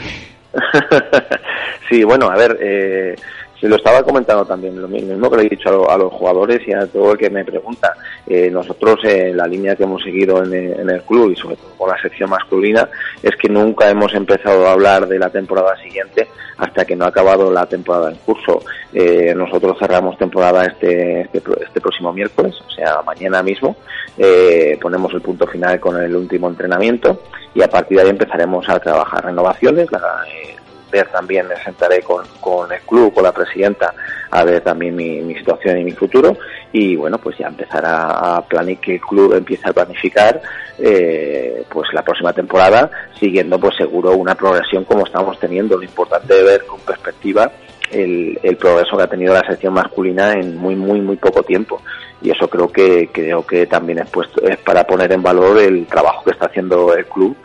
sí, 1.89 2.03
bueno, 2.03 2.29
a 2.29 2.35
ver, 2.35 2.57
eh, 2.61 3.15
se 3.63 3.69
lo 3.69 3.77
estaba 3.77 4.03
comentando 4.03 4.43
también, 4.43 4.81
lo 4.81 4.89
mismo 4.89 5.31
que 5.31 5.37
le 5.37 5.43
he 5.43 5.49
dicho 5.49 5.69
a, 5.69 5.71
lo, 5.71 5.89
a 5.89 5.97
los 5.97 6.11
jugadores 6.11 6.67
y 6.67 6.73
a 6.73 6.85
todo 6.85 7.13
el 7.13 7.17
que 7.17 7.29
me 7.29 7.45
pregunta. 7.45 7.93
Eh, 8.27 8.49
nosotros, 8.51 8.99
eh, 9.05 9.31
la 9.33 9.47
línea 9.47 9.77
que 9.77 9.83
hemos 9.83 10.03
seguido 10.03 10.43
en, 10.43 10.53
en, 10.53 10.89
el 10.89 11.01
club 11.03 11.31
y 11.31 11.37
sobre 11.37 11.55
todo 11.55 11.69
con 11.77 11.89
la 11.89 12.01
sección 12.01 12.29
masculina, 12.29 12.89
es 13.21 13.37
que 13.37 13.47
nunca 13.47 13.89
hemos 13.89 14.13
empezado 14.15 14.67
a 14.67 14.73
hablar 14.73 15.07
de 15.07 15.17
la 15.17 15.29
temporada 15.29 15.77
siguiente 15.77 16.27
hasta 16.57 16.83
que 16.83 16.93
no 16.93 17.05
ha 17.05 17.07
acabado 17.07 17.49
la 17.53 17.65
temporada 17.65 18.11
en 18.11 18.17
curso. 18.17 18.63
Eh, 18.93 19.33
nosotros 19.33 19.77
cerramos 19.79 20.17
temporada 20.17 20.65
este, 20.65 21.21
este, 21.21 21.41
este, 21.61 21.79
próximo 21.79 22.11
miércoles, 22.11 22.55
o 22.67 22.69
sea, 22.69 23.01
mañana 23.05 23.41
mismo. 23.41 23.77
Eh, 24.17 24.77
ponemos 24.81 25.13
el 25.13 25.21
punto 25.21 25.47
final 25.47 25.79
con 25.79 26.03
el 26.03 26.13
último 26.13 26.49
entrenamiento 26.49 27.21
y 27.55 27.61
a 27.61 27.69
partir 27.69 27.95
de 27.95 28.03
ahí 28.03 28.09
empezaremos 28.09 28.67
a 28.67 28.77
trabajar 28.81 29.23
renovaciones. 29.23 29.89
La, 29.89 29.99
eh, 30.27 30.57
ver 30.93 31.07
también 31.07 31.47
me 31.47 31.55
sentaré 31.63 32.01
con, 32.01 32.25
con, 32.39 32.71
el 32.71 32.79
club, 32.81 33.13
con 33.13 33.23
la 33.23 33.31
presidenta, 33.31 33.93
a 34.29 34.43
ver 34.43 34.61
también 34.61 34.95
mi, 34.95 35.35
situación 35.35 35.79
y 35.79 35.83
mi 35.83 35.91
futuro 35.91 36.37
y 36.71 36.95
bueno, 36.95 37.17
pues 37.17 37.37
ya 37.37 37.47
empezar 37.47 37.83
a, 37.85 38.37
a 38.37 38.41
planificar, 38.41 38.85
que 38.85 38.93
el 38.95 39.01
club 39.01 39.33
empiece 39.33 39.67
a 39.67 39.73
planificar 39.73 40.41
eh, 40.79 41.65
pues 41.69 41.89
la 41.93 42.03
próxima 42.03 42.33
temporada 42.33 42.89
siguiendo 43.19 43.59
pues 43.59 43.75
seguro 43.75 44.11
una 44.15 44.35
progresión 44.35 44.85
como 44.85 45.05
estamos 45.05 45.39
teniendo. 45.39 45.77
Lo 45.77 45.83
importante 45.83 46.33
de 46.33 46.43
ver 46.43 46.65
con 46.65 46.79
perspectiva 46.81 47.51
el, 47.91 48.39
el 48.41 48.57
progreso 48.57 48.97
que 48.97 49.03
ha 49.03 49.07
tenido 49.07 49.33
la 49.33 49.47
sección 49.47 49.73
masculina 49.73 50.33
en 50.33 50.57
muy, 50.57 50.75
muy, 50.75 51.01
muy 51.01 51.17
poco 51.17 51.43
tiempo. 51.43 51.81
Y 52.21 52.31
eso 52.31 52.47
creo 52.47 52.71
que, 52.71 53.09
creo 53.11 53.45
que 53.45 53.65
también 53.67 53.99
es, 53.99 54.09
puesto, 54.09 54.41
es 54.47 54.57
para 54.57 54.85
poner 54.85 55.11
en 55.11 55.21
valor 55.21 55.59
el 55.59 55.85
trabajo 55.85 56.23
que 56.23 56.31
está 56.31 56.45
haciendo 56.45 56.95
el 56.95 57.05
club, 57.05 57.35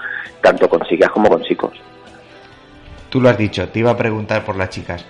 tanto 0.40 0.68
con 0.68 0.80
chicas 0.82 1.10
como 1.10 1.28
con 1.28 1.42
chicos. 1.42 1.72
Tú 3.10 3.20
lo 3.20 3.28
has 3.28 3.38
dicho, 3.38 3.68
te 3.68 3.78
iba 3.78 3.90
a 3.90 3.96
preguntar 3.96 4.44
por 4.44 4.56
las 4.56 4.70
chicas. 4.70 5.04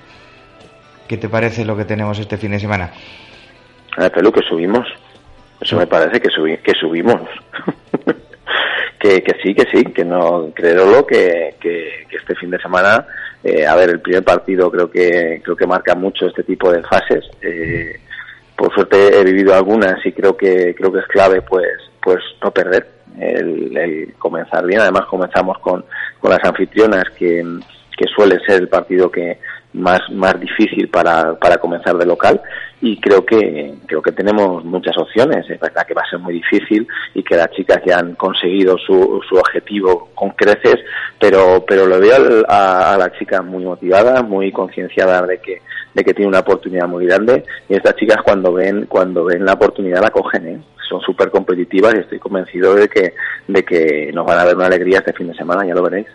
¿Qué 1.08 1.16
te 1.16 1.28
parece 1.28 1.64
lo 1.64 1.76
que 1.76 1.84
tenemos 1.84 2.18
este 2.18 2.36
fin 2.36 2.52
de 2.52 2.60
semana? 2.60 2.90
Ah, 3.96 4.10
Pelu, 4.10 4.30
que 4.30 4.42
subimos. 4.42 4.86
Eso 5.60 5.76
me 5.76 5.86
parece 5.86 6.20
que, 6.20 6.30
subi 6.30 6.58
que 6.58 6.74
subimos. 6.74 7.22
que, 9.00 9.22
que 9.22 9.34
sí, 9.42 9.54
que 9.54 9.66
sí, 9.72 9.84
que 9.86 10.04
no, 10.04 10.52
creo 10.54 11.06
que, 11.06 11.56
que, 11.60 12.06
que 12.08 12.16
este 12.16 12.34
fin 12.36 12.50
de 12.50 12.58
semana, 12.58 13.06
eh, 13.42 13.66
a 13.66 13.74
ver, 13.74 13.90
el 13.90 14.00
primer 14.00 14.22
partido 14.22 14.70
creo 14.70 14.90
que, 14.90 15.40
creo 15.42 15.56
que 15.56 15.66
marca 15.66 15.94
mucho 15.94 16.26
este 16.26 16.44
tipo 16.44 16.70
de 16.70 16.82
fases. 16.82 17.24
Eh, 17.42 17.98
por 18.54 18.72
suerte 18.74 19.18
he 19.18 19.24
vivido 19.24 19.54
algunas 19.54 20.04
y 20.04 20.12
creo 20.12 20.36
que, 20.36 20.74
creo 20.76 20.92
que 20.92 21.00
es 21.00 21.06
clave 21.06 21.42
pues, 21.42 21.68
pues 22.02 22.18
no 22.42 22.50
perder, 22.52 22.86
el, 23.18 23.76
el 23.76 24.14
comenzar 24.18 24.64
bien. 24.66 24.80
Además 24.80 25.06
comenzamos 25.06 25.58
con, 25.58 25.84
con 26.20 26.30
las 26.30 26.44
anfitrionas 26.44 27.04
que, 27.16 27.42
que 27.98 28.06
suele 28.14 28.38
ser 28.46 28.60
el 28.62 28.68
partido 28.68 29.10
que 29.10 29.38
más 29.72 30.00
más 30.10 30.38
difícil 30.40 30.88
para, 30.88 31.34
para 31.34 31.58
comenzar 31.58 31.96
de 31.96 32.06
local. 32.06 32.40
Y 32.80 33.00
creo 33.00 33.26
que 33.26 33.74
creo 33.86 34.00
que 34.00 34.12
tenemos 34.12 34.64
muchas 34.64 34.96
opciones. 34.96 35.48
Es 35.50 35.60
verdad 35.60 35.86
que 35.86 35.94
va 35.94 36.02
a 36.02 36.10
ser 36.10 36.20
muy 36.20 36.34
difícil 36.34 36.86
y 37.14 37.22
que 37.22 37.36
las 37.36 37.50
chicas 37.50 37.80
ya 37.84 37.98
han 37.98 38.14
conseguido 38.14 38.78
su, 38.78 39.20
su 39.28 39.36
objetivo 39.36 40.10
con 40.14 40.30
creces 40.30 40.76
pero 41.20 41.64
pero 41.66 41.86
lo 41.86 41.98
veo 41.98 42.44
a, 42.48 42.94
a 42.94 42.98
las 42.98 43.12
chicas 43.18 43.44
muy 43.44 43.64
motivadas 43.64 44.22
muy 44.24 44.52
concienciadas 44.52 45.26
de 45.26 45.38
que 45.38 45.62
de 45.94 46.04
que 46.04 46.14
tiene 46.14 46.28
una 46.28 46.40
oportunidad 46.40 46.86
muy 46.86 47.06
grande. 47.06 47.44
Y 47.68 47.74
estas 47.74 47.96
chicas 47.96 48.18
cuando 48.24 48.52
ven 48.52 48.86
cuando 48.86 49.24
ven 49.24 49.44
la 49.44 49.54
oportunidad 49.54 50.02
la 50.02 50.10
cogen 50.10 50.46
¿eh? 50.46 50.60
son 50.88 51.00
súper 51.00 51.30
competitivas 51.30 51.94
y 51.94 51.98
estoy 51.98 52.18
convencido 52.20 52.74
de 52.74 52.88
que 52.88 53.14
de 53.48 53.64
que 53.64 54.12
nos 54.14 54.24
van 54.24 54.38
a 54.38 54.44
dar 54.44 54.56
una 54.56 54.66
alegría 54.66 54.98
este 54.98 55.12
fin 55.12 55.28
de 55.28 55.34
semana 55.34 55.66
ya 55.66 55.74
lo 55.74 55.82
veréis 55.82 56.06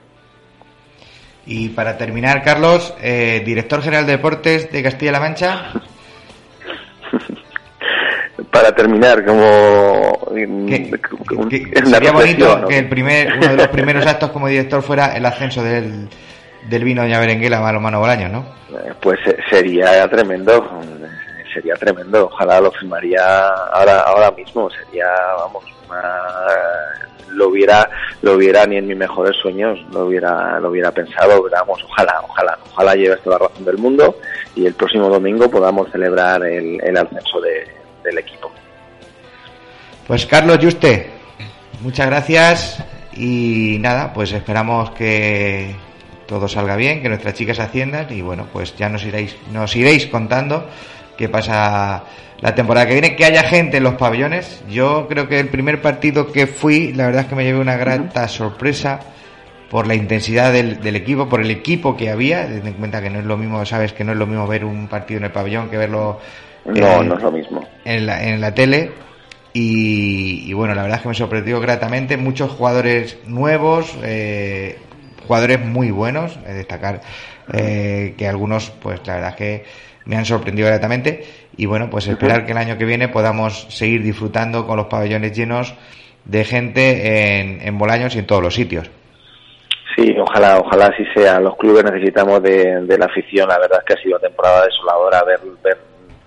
Y 1.46 1.70
para 1.70 1.98
terminar, 1.98 2.42
Carlos, 2.44 2.94
eh, 3.02 3.42
director 3.46 3.82
general 3.82 4.06
de 4.06 4.14
deportes 4.14 4.72
de 4.72 4.82
Castilla-La 4.84 5.20
Mancha. 5.20 5.72
para 8.52 8.74
terminar 8.74 9.24
como 9.26 10.20
Que- 10.36 10.92
que 11.50 11.72
una 11.80 11.90
sería 11.90 12.12
bonito 12.12 12.66
que 12.68 12.78
el 12.80 12.90
primer, 12.90 13.34
uno 13.38 13.48
de 13.48 13.58
los 13.58 13.68
primeros 13.68 14.06
actos 14.06 14.32
como 14.32 14.48
director 14.48 14.82
fuera 14.84 15.16
el 15.18 15.26
ascenso 15.26 15.64
del, 15.64 16.08
del 16.70 16.84
vino 16.84 17.02
Doña 17.02 17.20
Berenguela 17.20 17.58
a 17.58 17.62
Balomano 17.62 18.00
Bolaños, 18.00 18.32
¿no? 18.32 18.46
Eh, 18.72 18.94
Pues 19.02 19.20
eh, 19.26 19.38
sería 19.50 20.08
tremendo, 20.10 20.82
sería 21.54 21.76
tremendo. 21.76 22.26
Ojalá 22.26 22.60
lo 22.60 22.72
firmaría 22.72 23.48
ahora, 23.72 24.00
ahora 24.02 24.32
mismo. 24.32 24.70
Sería, 24.70 25.08
vamos, 25.38 25.64
una- 25.90 27.10
lo 27.30 27.48
hubiera, 27.50 27.90
lo 28.22 28.34
hubiera 28.34 28.66
ni 28.68 28.78
en 28.78 28.88
mis 28.88 28.98
mejores 28.98 29.36
sueños 29.42 29.80
lo 29.92 30.06
hubiera, 30.06 30.60
lo 30.60 30.70
hubiera 30.70 30.92
pensado. 30.92 31.42
Pero 31.44 31.56
vamos, 31.66 31.84
ojalá, 31.84 32.22
ojalá, 32.24 32.58
ojalá 32.72 32.96
lleves 32.96 33.22
toda 33.24 33.40
la 33.40 33.48
razón 33.48 33.66
del 33.66 33.78
mundo 33.78 34.16
y 34.56 34.66
el 34.66 34.74
próximo 34.74 35.10
domingo 35.10 35.50
podamos 35.50 35.92
celebrar 35.92 36.44
el, 36.46 36.80
el 36.84 36.98
ascenso 36.98 37.40
de- 37.42 37.68
del 38.04 38.18
equipo. 38.20 38.52
Pues 40.08 40.26
Carlos 40.26 40.60
Juste, 40.62 41.10
muchas 41.82 42.08
gracias 42.08 42.84
y 43.14 43.78
nada, 43.80 44.12
pues 44.14 44.32
esperamos 44.34 44.92
que 44.92 45.76
todo 46.28 46.48
salga 46.48 46.76
bien, 46.76 47.02
que 47.02 47.10
nuestras 47.10 47.34
chicas 47.36 47.60
asciendan 47.60 48.08
y 48.12 48.22
bueno, 48.22 48.48
pues 48.52 48.76
ya 48.76 48.90
nos 48.90 49.04
iréis, 49.06 49.36
nos 49.52 49.76
iréis 49.76 50.08
contando 50.08 50.68
qué 51.18 51.30
pasa 51.30 52.04
la 52.40 52.56
temporada 52.56 52.86
que 52.88 52.94
viene, 52.94 53.16
que 53.16 53.26
haya 53.26 53.44
gente 53.44 53.78
en 53.78 53.84
los 53.84 53.96
pabellones. 53.96 54.64
Yo 54.70 55.08
creo 55.08 55.28
que 55.28 55.40
el 55.40 55.48
primer 55.50 55.82
partido 55.82 56.32
que 56.32 56.48
fui, 56.48 56.94
la 56.94 57.06
verdad 57.06 57.22
es 57.24 57.28
que 57.28 57.36
me 57.36 57.44
llevé 57.44 57.60
una 57.60 57.78
grata 57.78 58.28
sorpresa 58.28 59.00
por 59.70 59.88
la 59.88 59.96
intensidad 59.96 60.52
del, 60.54 60.82
del 60.82 60.96
equipo, 60.96 61.28
por 61.30 61.42
el 61.42 61.50
equipo 61.50 61.96
que 61.98 62.10
había, 62.12 62.44
teniendo 62.44 62.68
en 62.70 62.74
cuenta 62.76 63.02
que 63.02 63.10
no 63.10 63.20
es 63.20 63.26
lo 63.26 63.38
mismo, 63.38 63.66
sabes 63.66 63.94
que 63.94 64.04
no 64.04 64.12
es 64.12 64.18
lo 64.18 64.28
mismo 64.28 64.46
ver 64.48 64.66
un 64.66 64.88
partido 64.88 65.20
en 65.20 65.24
el 65.26 65.32
pabellón 65.32 65.70
que 65.70 65.78
verlo 65.78 66.20
No, 66.66 67.02
eh, 67.02 67.06
no 67.06 67.16
es 67.16 67.22
lo 67.24 67.32
mismo. 67.32 67.68
en 67.86 68.06
la, 68.06 68.24
en 68.24 68.40
la 68.42 68.54
tele 68.54 68.92
y, 69.54 70.44
y 70.50 70.54
bueno, 70.54 70.76
la 70.76 70.82
verdad 70.84 70.98
es 70.98 71.04
que 71.04 71.10
me 71.10 71.16
sorprendió 71.16 71.60
gratamente. 71.60 72.18
Muchos 72.18 72.52
jugadores 72.52 73.18
nuevos, 73.26 73.96
eh, 74.04 74.80
jugadores 75.28 75.60
muy 75.64 75.92
buenos, 75.92 76.38
eh, 76.46 76.54
destacar 76.54 77.02
eh, 77.54 78.16
que 78.18 78.28
algunos, 78.28 78.70
pues 78.82 79.00
la 79.06 79.14
verdad 79.16 79.30
es 79.32 79.36
que 79.36 79.66
me 80.06 80.16
han 80.16 80.26
sorprendido 80.26 80.68
gratamente. 80.68 81.24
Y 81.58 81.66
bueno, 81.66 81.90
pues 81.90 82.08
esperar 82.08 82.46
que 82.46 82.52
el 82.52 82.58
año 82.58 82.78
que 82.78 82.86
viene 82.86 83.08
podamos 83.08 83.68
seguir 83.70 84.04
disfrutando 84.04 84.66
con 84.66 84.78
los 84.78 84.88
pabellones 84.88 85.36
llenos 85.36 85.74
de 86.26 86.44
gente 86.46 87.40
en, 87.40 87.62
en 87.62 87.78
Bolaños 87.78 88.16
y 88.16 88.20
en 88.20 88.26
todos 88.26 88.42
los 88.42 88.56
sitios. 88.56 88.90
Sí, 89.96 90.16
ojalá, 90.20 90.60
ojalá 90.60 90.88
así 90.88 91.04
sea. 91.14 91.40
Los 91.40 91.56
clubes 91.58 91.84
necesitamos 91.84 92.42
de, 92.42 92.82
de 92.82 92.98
la 92.98 93.06
afición. 93.06 93.48
La 93.48 93.60
verdad 93.60 93.80
es 93.80 93.86
que 93.86 93.94
ha 93.94 94.04
sido 94.04 94.20
temporada 94.20 94.66
desoladora 94.66 95.24
ver, 95.24 95.40
ver 95.64 95.78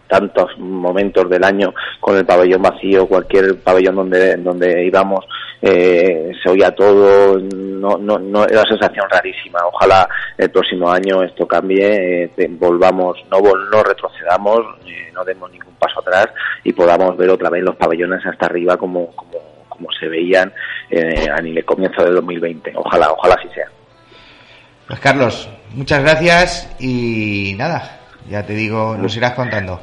tantos 0.09 0.57
momentos 0.59 1.29
del 1.29 1.43
año 1.45 1.73
con 2.01 2.17
el 2.17 2.25
pabellón 2.27 2.63
vacío, 2.63 3.07
cualquier 3.07 3.59
pabellón 3.61 3.97
donde 3.97 4.37
donde 4.37 4.85
íbamos 4.87 5.25
eh, 5.63 6.33
se 6.43 6.51
oía 6.51 6.71
todo, 6.73 7.39
no, 7.41 7.97
no, 7.97 8.19
no 8.19 8.45
era 8.45 8.61
una 8.61 8.69
sensación 8.71 9.07
rarísima. 9.11 9.59
Ojalá 9.73 10.09
el 10.37 10.51
próximo 10.51 10.91
año 10.91 11.23
esto 11.23 11.47
cambie, 11.47 12.25
eh, 12.37 12.47
volvamos, 12.51 13.17
no 13.31 13.39
vol- 13.39 13.69
no 13.73 13.83
retrocedamos, 13.83 14.61
eh, 14.87 15.11
no 15.15 15.25
demos 15.25 15.51
ningún 15.51 15.75
paso 15.79 16.01
atrás 16.01 16.29
y 16.63 16.73
podamos 16.73 17.17
ver 17.17 17.31
otra 17.31 17.49
vez 17.51 17.63
los 17.63 17.77
pabellones 17.77 18.25
hasta 18.27 18.47
arriba 18.47 18.77
como 18.77 19.09
como 19.17 19.57
como 19.69 19.89
se 19.99 20.09
veían 20.09 20.51
eh, 20.91 21.27
a 21.31 21.41
nivel 21.43 21.65
comienzo 21.65 22.03
del 22.03 22.15
2020. 22.15 22.73
Ojalá, 22.77 23.11
ojalá 23.13 23.35
así 23.35 23.49
sea. 23.55 23.67
Pues 24.87 25.01
Carlos, 25.01 25.49
muchas 25.75 26.01
gracias 26.03 26.75
y 26.81 27.55
nada, 27.59 28.01
ya 28.31 28.47
te 28.47 28.55
digo, 28.55 28.97
nos 28.97 29.15
irás 29.17 29.33
contando. 29.35 29.81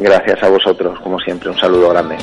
Gracias 0.00 0.42
a 0.42 0.48
vosotros, 0.48 0.98
como 1.00 1.18
siempre. 1.20 1.50
Un 1.50 1.58
saludo 1.58 1.90
grande. 1.90 2.16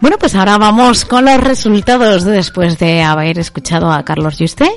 Bueno, 0.00 0.16
pues 0.18 0.34
ahora 0.34 0.56
vamos 0.56 1.04
con 1.04 1.26
los 1.26 1.38
resultados 1.38 2.24
después 2.24 2.78
de 2.78 3.02
haber 3.02 3.38
escuchado 3.38 3.92
a 3.92 4.04
Carlos 4.04 4.36
Juste, 4.38 4.70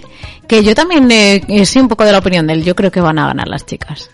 que 0.48 0.64
yo 0.64 0.76
también 0.76 1.10
eh, 1.12 1.42
eh, 1.48 1.66
soy 1.66 1.84
un 1.84 1.88
poco 1.88 2.04
de 2.04 2.12
la 2.12 2.18
opinión 2.18 2.46
de 2.48 2.54
él. 2.54 2.64
Yo 2.66 2.76
creo 2.76 2.92
que 2.92 3.00
van 3.00 3.20
a 3.20 3.28
ganar 3.28 3.48
las 3.48 3.66
chicas. 3.66 4.10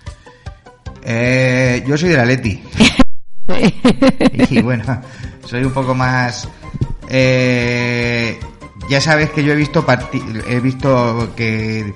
Eh, 1.03 1.83
yo 1.87 1.97
soy 1.97 2.09
de 2.09 2.17
la 2.17 2.25
Leti. 2.25 2.61
y 4.49 4.61
bueno, 4.61 5.01
soy 5.45 5.63
un 5.63 5.71
poco 5.71 5.95
más. 5.95 6.47
Eh, 7.09 8.39
ya 8.89 9.01
sabes 9.01 9.29
que 9.31 9.43
yo 9.43 9.53
he 9.53 9.55
visto 9.55 9.85
he 10.47 10.59
visto 10.59 11.29
que 11.35 11.93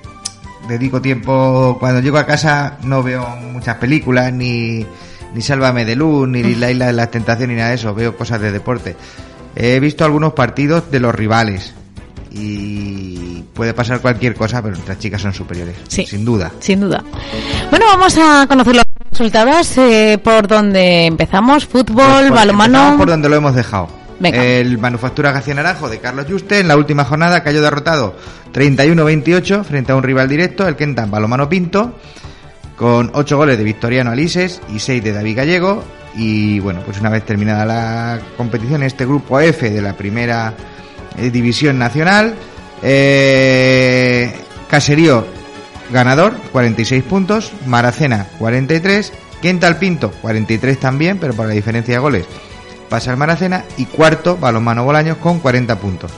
dedico 0.68 1.00
tiempo 1.00 1.76
cuando 1.80 2.00
llego 2.00 2.18
a 2.18 2.26
casa 2.26 2.78
no 2.84 3.02
veo 3.02 3.26
muchas 3.52 3.76
películas 3.76 4.32
ni 4.32 4.86
ni 5.34 5.40
Sálvame 5.42 5.84
de 5.84 5.96
Luz 5.96 6.28
ni 6.28 6.54
La 6.54 6.70
isla 6.70 6.86
de 6.86 6.92
las 6.92 7.10
tentaciones 7.10 7.48
ni 7.54 7.56
nada 7.56 7.70
de 7.70 7.76
eso, 7.76 7.94
veo 7.94 8.16
cosas 8.16 8.40
de 8.40 8.52
deporte. 8.52 8.94
He 9.56 9.80
visto 9.80 10.04
algunos 10.04 10.34
partidos 10.34 10.90
de 10.90 11.00
los 11.00 11.14
rivales 11.14 11.72
y 12.30 13.42
puede 13.54 13.74
pasar 13.74 14.00
cualquier 14.00 14.34
cosa, 14.34 14.60
pero 14.62 14.74
nuestras 14.74 14.98
chicas 14.98 15.20
son 15.22 15.32
superiores, 15.34 15.76
Sí. 15.88 16.06
sin 16.06 16.24
duda. 16.24 16.50
Sin 16.60 16.80
duda. 16.80 17.02
Bueno, 17.70 17.86
vamos 17.86 18.16
a 18.18 18.46
conocer 18.46 18.76
los 18.76 18.84
resultados 19.10 19.76
eh, 19.78 20.18
por 20.22 20.46
donde 20.48 21.06
empezamos. 21.06 21.66
Fútbol, 21.66 22.04
Pues 22.06 22.26
por- 22.28 22.36
balonmano. 22.36 22.78
empezamos 22.78 22.98
por 22.98 23.08
donde 23.08 23.28
lo 23.28 23.36
hemos 23.36 23.54
dejado. 23.54 23.88
El 24.22 24.78
Manufactura 24.78 25.32
García 25.32 25.54
Naranjo 25.54 25.88
de 25.88 25.98
Carlos 25.98 26.26
Juste 26.28 26.60
en 26.60 26.68
la 26.68 26.76
última 26.76 27.04
jornada 27.04 27.42
cayó 27.42 27.60
derrotado 27.60 28.16
31-28 28.52 29.64
frente 29.64 29.92
a 29.92 29.96
un 29.96 30.02
rival 30.02 30.28
directo, 30.28 30.66
el 30.66 30.76
Kentan 30.76 31.10
Balomano 31.10 31.48
Pinto, 31.48 31.98
con 32.76 33.10
8 33.14 33.36
goles 33.36 33.58
de 33.58 33.64
Victoriano 33.64 34.10
Alises 34.10 34.60
y 34.72 34.78
6 34.78 35.02
de 35.02 35.12
David 35.12 35.36
Gallego. 35.36 35.84
Y 36.14 36.60
bueno, 36.60 36.80
pues 36.84 37.00
una 37.00 37.08
vez 37.08 37.24
terminada 37.24 37.64
la 37.64 38.20
competición, 38.36 38.82
este 38.82 39.06
grupo 39.06 39.40
F 39.40 39.70
de 39.70 39.80
la 39.80 39.96
primera 39.96 40.54
eh, 41.16 41.30
división 41.30 41.78
nacional, 41.78 42.34
eh, 42.82 44.32
Caserío 44.68 45.26
ganador, 45.90 46.34
46 46.52 47.02
puntos, 47.04 47.52
Maracena 47.66 48.26
43, 48.38 49.12
Kental 49.40 49.78
Pinto 49.78 50.10
43 50.10 50.78
también, 50.78 51.18
pero 51.18 51.34
por 51.34 51.46
la 51.46 51.54
diferencia 51.54 51.94
de 51.94 52.00
goles 52.00 52.26
pasa 52.92 53.10
el 53.10 53.16
Maracena 53.16 53.64
y 53.78 53.86
cuarto 53.86 54.36
Balonmano 54.36 54.84
Bolaños 54.84 55.16
con 55.16 55.38
40 55.38 55.76
puntos. 55.76 56.10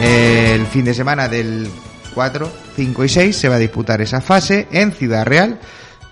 El 0.00 0.66
fin 0.66 0.84
de 0.84 0.92
semana 0.92 1.28
del 1.28 1.70
4, 2.16 2.50
5 2.74 3.04
y 3.04 3.08
6 3.08 3.36
se 3.36 3.48
va 3.48 3.54
a 3.54 3.58
disputar 3.58 4.00
esa 4.00 4.20
fase 4.20 4.66
en 4.72 4.90
Ciudad 4.90 5.24
Real 5.24 5.60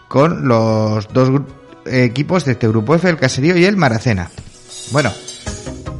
con 0.06 0.46
los 0.46 1.08
dos 1.12 1.42
equipos 1.84 2.44
de 2.44 2.52
este 2.52 2.68
grupo 2.68 2.94
F, 2.94 3.10
el 3.10 3.16
Caserío 3.16 3.56
y 3.56 3.64
el 3.64 3.76
Maracena. 3.76 4.30
Bueno, 4.92 5.10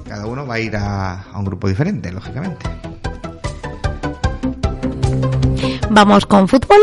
cada 0.09 0.27
uno 0.27 0.47
va 0.47 0.55
a 0.55 0.61
ir 0.61 0.77
a, 0.77 1.23
a 1.33 1.37
un 1.37 1.45
grupo 1.45 1.69
diferente, 1.69 2.13
lógicamente. 2.13 2.71
Vamos 5.91 6.25
con 6.25 6.47
fútbol. 6.47 6.79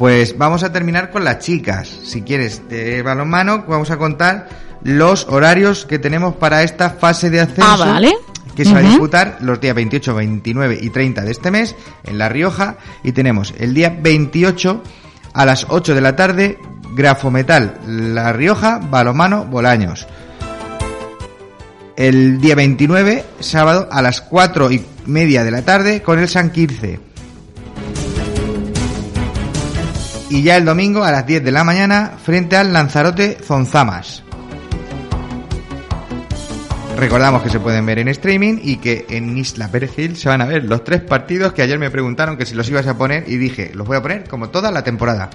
Pues 0.00 0.38
vamos 0.38 0.62
a 0.62 0.72
terminar 0.72 1.10
con 1.10 1.24
las 1.24 1.40
chicas. 1.40 1.86
Si 1.86 2.22
quieres, 2.22 2.70
de 2.70 3.02
balonmano, 3.02 3.66
vamos 3.68 3.90
a 3.90 3.98
contar 3.98 4.48
los 4.82 5.26
horarios 5.28 5.84
que 5.84 5.98
tenemos 5.98 6.36
para 6.36 6.62
esta 6.62 6.88
fase 6.88 7.28
de 7.28 7.42
ascenso. 7.42 7.66
Ah, 7.66 7.76
vale. 7.76 8.14
Que 8.56 8.64
se 8.64 8.72
va 8.72 8.78
a 8.78 8.82
disputar 8.82 9.36
los 9.42 9.60
días 9.60 9.74
28, 9.74 10.14
29 10.14 10.78
y 10.80 10.88
30 10.88 11.20
de 11.20 11.30
este 11.30 11.50
mes 11.50 11.76
en 12.04 12.16
La 12.16 12.30
Rioja. 12.30 12.76
Y 13.04 13.12
tenemos 13.12 13.52
el 13.58 13.74
día 13.74 13.94
28 14.00 14.82
a 15.34 15.44
las 15.44 15.66
8 15.68 15.94
de 15.94 16.00
la 16.00 16.16
tarde, 16.16 16.58
Grafometal 16.94 17.74
La 17.86 18.32
Rioja, 18.32 18.78
Balomano 18.78 19.44
Bolaños. 19.44 20.06
El 21.96 22.40
día 22.40 22.54
29, 22.54 23.22
sábado, 23.40 23.86
a 23.92 24.00
las 24.00 24.22
4 24.22 24.72
y 24.72 24.82
media 25.04 25.44
de 25.44 25.50
la 25.50 25.60
tarde, 25.60 26.00
con 26.00 26.18
el 26.18 26.30
San 26.30 26.48
Quirce. 26.48 27.09
Y 30.30 30.42
ya 30.42 30.56
el 30.56 30.64
domingo 30.64 31.02
a 31.04 31.10
las 31.10 31.26
10 31.26 31.42
de 31.44 31.50
la 31.52 31.64
mañana 31.64 32.12
frente 32.24 32.56
al 32.56 32.72
Lanzarote 32.72 33.36
Zonzamas. 33.44 34.22
Recordamos 36.96 37.42
que 37.42 37.50
se 37.50 37.58
pueden 37.60 37.84
ver 37.86 37.98
en 37.98 38.08
streaming 38.08 38.58
y 38.62 38.76
que 38.76 39.06
en 39.08 39.36
Isla 39.36 39.68
Perejil 39.68 40.16
se 40.16 40.28
van 40.28 40.40
a 40.42 40.44
ver 40.46 40.64
los 40.64 40.84
tres 40.84 41.00
partidos 41.00 41.52
que 41.52 41.62
ayer 41.62 41.78
me 41.78 41.90
preguntaron 41.90 42.36
que 42.36 42.46
si 42.46 42.54
los 42.54 42.68
ibas 42.68 42.86
a 42.86 42.96
poner 42.96 43.24
y 43.26 43.38
dije, 43.38 43.72
los 43.74 43.86
voy 43.88 43.96
a 43.96 44.02
poner 44.02 44.28
como 44.28 44.50
toda 44.50 44.70
la 44.70 44.84
temporada. 44.84 45.30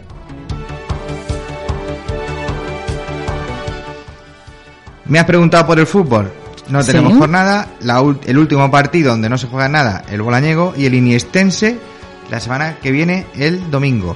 Me 5.05 5.19
has 5.19 5.25
preguntado 5.25 5.67
por 5.67 5.79
el 5.79 5.87
fútbol. 5.87 6.31
No 6.69 6.81
Sí. 6.81 6.87
tenemos 6.91 7.17
jornada. 7.17 7.67
La 7.81 8.01
ul- 8.01 8.19
el 8.25 8.37
último 8.37 8.71
partido 8.71 9.11
donde 9.11 9.29
no 9.29 9.37
se 9.37 9.47
juega 9.47 9.67
nada, 9.69 10.03
el 10.09 10.21
Bolañego 10.21 10.73
y 10.75 10.85
el 10.85 10.95
Iniestense, 10.95 11.77
la 12.31 12.39
semana 12.39 12.77
que 12.81 12.91
viene, 12.91 13.25
el 13.35 13.69
domingo. 13.69 14.15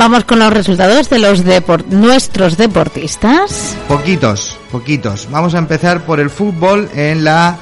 Vamos 0.00 0.24
con 0.24 0.38
los 0.38 0.50
resultados 0.50 1.10
de 1.10 1.18
los 1.18 1.44
nuestros 1.90 2.56
deportistas. 2.56 3.76
Poquitos, 3.86 4.56
poquitos. 4.72 5.28
Vamos 5.30 5.54
a 5.54 5.58
empezar 5.58 6.06
por 6.06 6.20
el 6.20 6.30
fútbol 6.30 6.88
en 6.94 7.22
la 7.22 7.58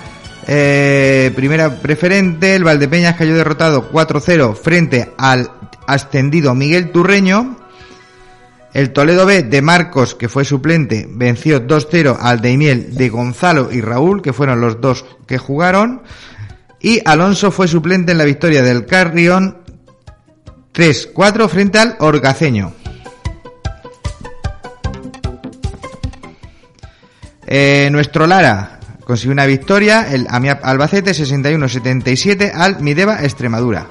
eh, 0.47 1.33
primera 1.35 1.81
preferente. 1.81 2.55
El 2.55 2.63
Valdepeñas 2.63 3.17
cayó 3.17 3.35
derrotado 3.35 3.91
4-0 3.91 4.55
frente 4.55 5.13
al 5.19 5.51
ascendido 5.89 6.55
Miguel 6.55 6.93
Turreño. 6.93 7.57
El 8.73 8.93
Toledo 8.93 9.27
B 9.27 9.43
de 9.43 9.61
Marcos, 9.61 10.15
que 10.15 10.29
fue 10.29 10.45
suplente, 10.45 11.09
venció 11.11 11.67
2-0 11.67 12.19
al 12.21 12.41
Daimiel 12.41 12.95
de 12.95 13.09
Gonzalo 13.09 13.73
y 13.73 13.81
Raúl, 13.81 14.23
que 14.23 14.33
fueron 14.33 14.61
los 14.61 14.81
dos 14.81 15.05
que 15.27 15.39
jugaron. 15.39 16.03
Y 16.79 17.01
Alonso 17.05 17.51
fue 17.51 17.67
suplente 17.67 18.13
en 18.13 18.19
la 18.19 18.25
victoria 18.25 18.63
del 18.63 18.87
Carrión 18.87 19.67
3-4 20.79 21.49
frente 21.49 21.81
al 21.81 21.97
Orgaceño. 21.99 22.73
Eh, 27.49 27.89
nuestro 27.91 28.29
Lara 28.29 28.79
consiguió 29.03 29.33
una 29.33 29.47
victoria, 29.47 30.07
el 30.09 30.29
Amiap 30.31 30.65
Albacete 30.65 31.11
61-77 31.11 32.53
al 32.55 32.81
Mideva 32.81 33.25
Extremadura. 33.25 33.89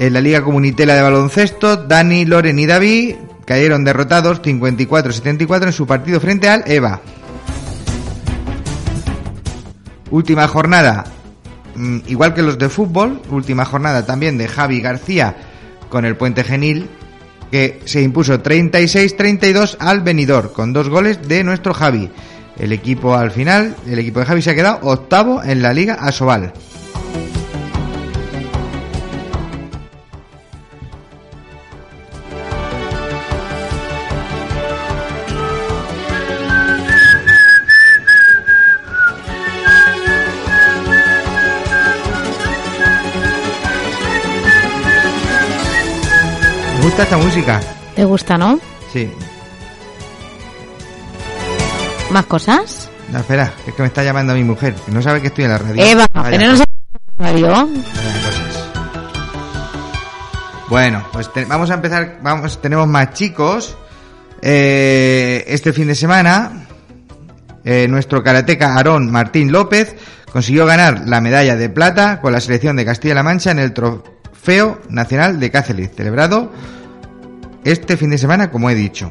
En 0.00 0.12
la 0.12 0.20
Liga 0.20 0.42
Comunitela 0.42 0.96
de 0.96 1.02
Baloncesto, 1.02 1.76
Dani, 1.76 2.24
Loren 2.24 2.58
y 2.58 2.66
David 2.66 3.14
cayeron 3.44 3.84
derrotados 3.84 4.42
54-74 4.42 5.66
en 5.66 5.72
su 5.72 5.86
partido 5.86 6.18
frente 6.18 6.48
al 6.48 6.64
EVA. 6.66 7.00
Última 10.10 10.48
jornada, 10.48 11.04
igual 12.06 12.34
que 12.34 12.42
los 12.42 12.58
de 12.58 12.68
fútbol, 12.68 13.20
última 13.30 13.64
jornada 13.64 14.06
también 14.06 14.38
de 14.38 14.48
Javi 14.48 14.80
García 14.80 15.36
con 15.88 16.04
el 16.04 16.16
Puente 16.16 16.44
Genil, 16.44 16.88
que 17.50 17.80
se 17.84 18.02
impuso 18.02 18.42
36-32 18.42 19.76
al 19.78 20.00
venidor, 20.00 20.52
con 20.52 20.72
dos 20.72 20.88
goles 20.88 21.28
de 21.28 21.44
nuestro 21.44 21.72
Javi. 21.74 22.10
El 22.58 22.72
equipo 22.72 23.14
al 23.14 23.30
final, 23.30 23.76
el 23.86 23.98
equipo 23.98 24.20
de 24.20 24.26
Javi 24.26 24.42
se 24.42 24.50
ha 24.50 24.54
quedado 24.54 24.80
octavo 24.82 25.42
en 25.42 25.62
la 25.62 25.72
Liga 25.72 25.94
Asobal. 25.94 26.52
Gusta 46.84 47.02
esta 47.04 47.16
música? 47.16 47.60
¿Te 47.96 48.04
gusta, 48.04 48.36
no? 48.36 48.58
Sí. 48.92 49.10
¿Más 52.10 52.26
cosas? 52.26 52.90
No, 53.10 53.18
espera, 53.18 53.52
es 53.66 53.74
que 53.74 53.82
me 53.82 53.88
está 53.88 54.02
llamando 54.04 54.34
mi 54.34 54.44
mujer, 54.44 54.74
que 54.74 54.90
no 54.92 55.02
sabe 55.02 55.20
que 55.20 55.28
estoy 55.28 55.44
en 55.44 55.50
la 55.50 55.58
radio. 55.58 55.82
Eva, 55.84 56.06
Vaya 56.12 56.30
tenernos 56.30 56.60
cosas, 56.60 56.72
en 57.18 57.24
radio. 57.24 57.48
vaya 57.48 57.66
cosas. 58.26 58.70
Bueno, 60.68 61.06
pues 61.12 61.32
te- 61.32 61.44
vamos 61.44 61.70
a 61.70 61.74
empezar, 61.74 62.18
vamos, 62.22 62.60
tenemos 62.60 62.86
más 62.88 63.12
chicos. 63.12 63.76
Eh, 64.42 65.44
este 65.48 65.72
fin 65.72 65.86
de 65.86 65.94
semana, 65.94 66.66
eh, 67.64 67.86
nuestro 67.88 68.22
karateca 68.22 68.74
Aarón 68.74 69.10
Martín 69.10 69.50
López 69.52 69.94
consiguió 70.32 70.66
ganar 70.66 71.02
la 71.06 71.20
medalla 71.20 71.56
de 71.56 71.68
plata 71.70 72.20
con 72.20 72.32
la 72.32 72.40
selección 72.40 72.76
de 72.76 72.84
Castilla-La 72.84 73.22
Mancha 73.22 73.50
en 73.52 73.58
el 73.60 73.72
Trofeo 74.34 74.80
Nacional 74.90 75.38
de 75.40 75.50
Cáceres, 75.50 75.90
celebrado 75.96 76.52
este 77.64 77.96
fin 77.96 78.10
de 78.10 78.18
semana, 78.18 78.50
como 78.50 78.68
he 78.68 78.74
dicho. 78.74 79.10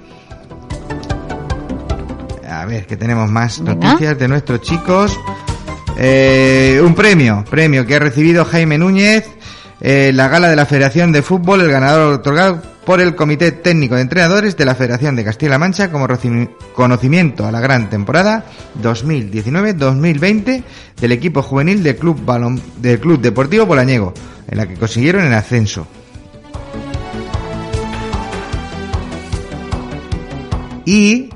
A 2.47 2.65
ver, 2.65 2.85
que 2.85 2.97
tenemos 2.97 3.31
más 3.31 3.59
noticias 3.61 4.17
de 4.19 4.27
nuestros 4.27 4.61
chicos. 4.61 5.17
Eh, 5.97 6.79
un 6.83 6.93
premio, 6.93 7.43
premio 7.49 7.85
que 7.85 7.95
ha 7.95 7.99
recibido 7.99 8.45
Jaime 8.45 8.77
Núñez, 8.77 9.25
eh, 9.81 10.11
la 10.13 10.27
gala 10.27 10.49
de 10.49 10.55
la 10.55 10.65
Federación 10.65 11.11
de 11.11 11.21
Fútbol, 11.21 11.61
el 11.61 11.71
ganador 11.71 12.13
otorgado 12.13 12.61
por 12.85 12.99
el 12.99 13.15
Comité 13.15 13.51
Técnico 13.51 13.95
de 13.95 14.01
Entrenadores 14.01 14.57
de 14.57 14.65
la 14.65 14.75
Federación 14.75 15.15
de 15.15 15.23
Castilla-La 15.23 15.57
Mancha 15.59 15.89
como 15.91 16.07
conocimiento 16.73 17.45
a 17.45 17.51
la 17.51 17.61
gran 17.61 17.89
temporada 17.89 18.43
2019-2020 18.81 20.63
del 20.99 21.11
equipo 21.13 21.41
juvenil 21.41 21.81
del 21.81 21.95
Club, 21.95 22.25
Balon- 22.25 22.61
del 22.77 22.99
Club 22.99 23.21
Deportivo 23.21 23.65
Bolañego, 23.65 24.13
en 24.49 24.57
la 24.57 24.67
que 24.67 24.75
consiguieron 24.75 25.23
el 25.23 25.33
ascenso. 25.33 25.87
Y 30.85 31.29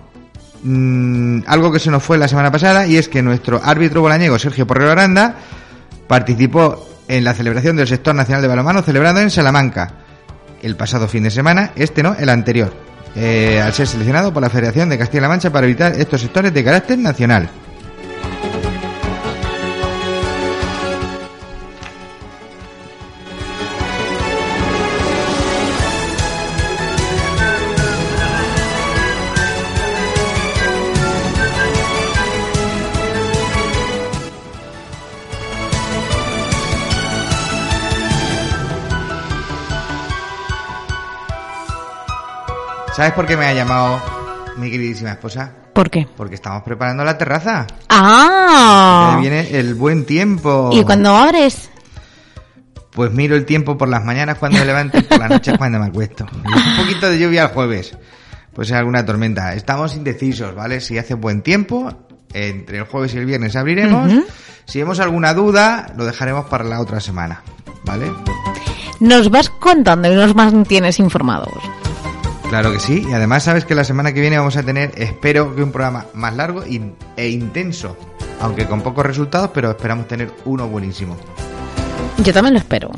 mm, 0.64 1.40
algo 1.48 1.72
que 1.72 1.80
se 1.80 1.90
nos 1.90 2.04
fue 2.04 2.18
la 2.18 2.28
semana 2.28 2.52
pasada 2.52 2.86
y 2.86 2.98
es 2.98 3.08
que 3.08 3.22
nuestro 3.22 3.62
árbitro 3.64 4.02
bolañego 4.02 4.38
Sergio 4.38 4.68
Porrero 4.68 4.92
Aranda 4.92 5.36
participó 6.08 6.86
en 7.08 7.24
la 7.24 7.34
celebración 7.34 7.78
del 7.78 7.88
sector 7.88 8.14
nacional 8.14 8.42
de 8.42 8.50
balonmano 8.50 8.82
celebrado 8.82 9.22
en 9.22 9.30
Salamanca 9.30 9.94
el 10.68 10.76
pasado 10.76 11.08
fin 11.08 11.24
de 11.24 11.32
semana, 11.32 11.72
este 11.76 12.04
no, 12.04 12.14
el 12.14 12.30
anterior, 12.30 12.72
eh, 13.16 13.62
al 13.64 13.74
ser 13.74 13.88
seleccionado 13.88 14.32
por 14.34 14.42
la 14.42 14.50
Federación 14.50 14.90
de 14.90 14.98
Castilla-La 14.98 15.30
Mancha 15.30 15.52
para 15.52 15.66
evitar 15.66 15.94
estos 15.94 16.22
sectores 16.22 16.54
de 16.54 16.64
carácter 16.64 17.00
nacional. 17.00 17.50
¿Sabes 42.98 43.14
por 43.14 43.28
qué 43.28 43.38
me 43.38 43.46
ha 43.46 43.54
llamado 43.54 44.02
mi 44.58 44.72
queridísima 44.72 45.12
esposa? 45.12 45.52
¿Por 45.72 45.88
qué? 45.88 46.08
Porque 46.18 46.34
estamos 46.34 46.64
preparando 46.64 47.04
la 47.04 47.16
terraza. 47.16 47.68
¡Ah! 47.90 49.20
Viene 49.22 49.56
el 49.56 49.76
buen 49.76 50.04
tiempo. 50.04 50.72
¿Y 50.74 50.82
cuando 50.84 51.16
abres? 51.16 51.70
Pues 52.90 53.12
miro 53.12 53.36
el 53.36 53.46
tiempo 53.46 53.78
por 53.78 53.88
las 53.88 54.04
mañanas 54.04 54.40
cuando 54.40 54.58
me 54.58 54.66
levanto 54.66 54.98
y 54.98 55.04
por 55.04 55.20
las 55.20 55.30
noches 55.30 55.56
cuando 55.60 55.78
me 55.78 55.86
acuesto. 55.86 56.26
Y 56.34 56.38
Un 56.48 56.78
poquito 56.78 57.08
de 57.08 57.20
lluvia 57.20 57.44
el 57.44 57.50
jueves. 57.50 57.96
Pues 58.52 58.72
alguna 58.72 59.06
tormenta. 59.06 59.54
Estamos 59.54 59.96
indecisos, 59.96 60.56
¿vale? 60.56 60.82
Si 60.82 60.98
hace 60.98 61.14
buen 61.14 61.44
tiempo, 61.44 61.94
entre 62.34 62.80
el 62.80 62.86
jueves 62.86 63.14
y 63.14 63.20
el 63.20 63.28
viernes 63.28 63.56
abriremos. 63.56 64.12
Si 64.66 64.80
vemos 64.80 65.00
alguna 65.00 65.36
duda, 65.36 65.94
lo 65.96 66.04
dejaremos 66.04 66.48
para 66.48 66.64
la 66.64 66.82
otra 66.82 67.00
semana, 67.00 67.44
¿vale? 67.86 68.12
nos 69.00 69.30
vas 69.30 69.52
contando 69.52 70.12
y 70.12 70.16
nos 70.16 70.34
mantienes 70.34 71.00
informados. 71.00 71.54
Claro 72.50 72.72
que 72.72 72.80
sí, 72.80 73.06
y 73.10 73.14
además 73.14 73.44
sabes 73.44 73.66
que 73.66 73.76
la 73.76 73.84
semana 73.84 74.14
que 74.14 74.22
viene 74.22 74.38
vamos 74.38 74.56
a 74.56 74.64
tener, 74.64 74.94
espero 74.96 75.54
que 75.54 75.62
un 75.62 75.72
programa 75.74 76.06
más 76.14 76.34
largo 76.34 76.64
e 76.64 77.30
intenso, 77.30 77.98
aunque 78.40 78.66
con 78.66 78.82
pocos 78.82 79.06
resultados, 79.06 79.52
pero 79.54 79.70
esperamos 79.72 80.08
tener 80.08 80.32
uno 80.46 80.68
buenísimo. 80.68 81.18
Yo 82.24 82.34
también 82.34 82.54
lo 82.54 82.60
espero. 82.60 82.90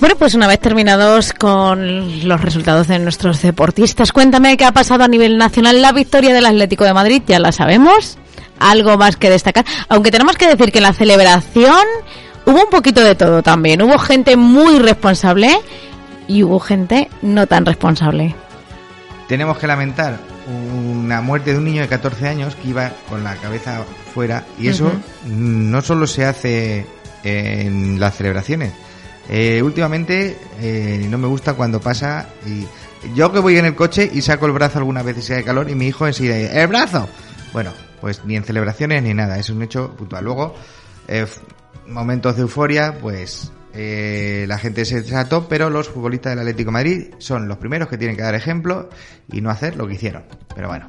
Bueno, 0.00 0.16
pues 0.16 0.34
una 0.34 0.46
vez 0.46 0.58
terminados 0.60 1.34
con 1.34 2.26
los 2.26 2.40
resultados 2.40 2.88
de 2.88 2.98
nuestros 2.98 3.42
deportistas, 3.42 4.12
cuéntame 4.12 4.56
qué 4.56 4.64
ha 4.64 4.72
pasado 4.72 5.04
a 5.04 5.08
nivel 5.08 5.36
nacional. 5.36 5.82
La 5.82 5.92
victoria 5.92 6.32
del 6.32 6.46
Atlético 6.46 6.84
de 6.84 6.94
Madrid, 6.94 7.22
ya 7.26 7.38
la 7.38 7.52
sabemos. 7.52 8.16
Algo 8.58 8.96
más 8.96 9.16
que 9.16 9.28
destacar. 9.28 9.66
Aunque 9.90 10.10
tenemos 10.10 10.36
que 10.36 10.48
decir 10.48 10.72
que 10.72 10.78
en 10.78 10.84
la 10.84 10.94
celebración 10.94 11.84
hubo 12.46 12.64
un 12.64 12.70
poquito 12.70 13.04
de 13.04 13.14
todo 13.14 13.42
también. 13.42 13.82
Hubo 13.82 13.98
gente 13.98 14.38
muy 14.38 14.78
responsable 14.78 15.50
y 16.26 16.44
hubo 16.44 16.60
gente 16.60 17.10
no 17.20 17.46
tan 17.46 17.66
responsable. 17.66 18.34
Tenemos 19.28 19.58
que 19.58 19.66
lamentar 19.66 20.18
una 20.48 21.20
muerte 21.20 21.52
de 21.52 21.58
un 21.58 21.64
niño 21.64 21.82
de 21.82 21.88
14 21.88 22.26
años 22.26 22.56
que 22.56 22.68
iba 22.68 22.90
con 23.10 23.22
la 23.22 23.36
cabeza 23.36 23.84
fuera 24.14 24.44
y 24.58 24.68
eso 24.68 24.90
no 25.26 25.82
solo 25.82 26.06
se 26.06 26.24
hace 26.24 26.86
en 27.22 28.00
las 28.00 28.16
celebraciones. 28.16 28.72
Eh, 29.28 29.62
últimamente 29.62 30.36
eh, 30.60 31.06
no 31.08 31.18
me 31.18 31.28
gusta 31.28 31.54
cuando 31.54 31.80
pasa 31.80 32.28
y 32.46 32.66
yo 33.14 33.32
que 33.32 33.38
voy 33.38 33.56
en 33.56 33.66
el 33.66 33.76
coche 33.76 34.10
y 34.12 34.22
saco 34.22 34.46
el 34.46 34.52
brazo 34.52 34.78
algunas 34.78 35.04
veces 35.04 35.24
si 35.24 35.32
hay 35.32 35.44
calor 35.44 35.70
y 35.70 35.74
mi 35.74 35.86
hijo 35.86 36.06
enseguida 36.06 36.36
¡el 36.36 36.66
brazo! 36.66 37.08
Bueno, 37.52 37.72
pues 38.00 38.24
ni 38.24 38.36
en 38.36 38.44
celebraciones 38.44 39.02
ni 39.02 39.14
nada, 39.14 39.38
es 39.38 39.50
un 39.50 39.62
hecho 39.62 39.94
puntual. 39.96 40.24
Luego, 40.24 40.54
eh, 41.08 41.26
momentos 41.86 42.36
de 42.36 42.42
euforia, 42.42 42.96
pues 43.00 43.52
la 43.72 44.58
gente 44.58 44.84
se 44.84 45.02
desató, 45.02 45.48
pero 45.48 45.70
los 45.70 45.88
futbolistas 45.88 46.32
del 46.32 46.40
Atlético 46.40 46.68
de 46.68 46.72
Madrid 46.72 47.06
son 47.18 47.46
los 47.46 47.58
primeros 47.58 47.88
que 47.88 47.98
tienen 47.98 48.16
que 48.16 48.22
dar 48.22 48.34
ejemplo 48.34 48.90
y 49.30 49.40
no 49.40 49.50
hacer 49.50 49.76
lo 49.76 49.86
que 49.86 49.94
hicieron. 49.94 50.24
Pero 50.54 50.68
bueno, 50.68 50.86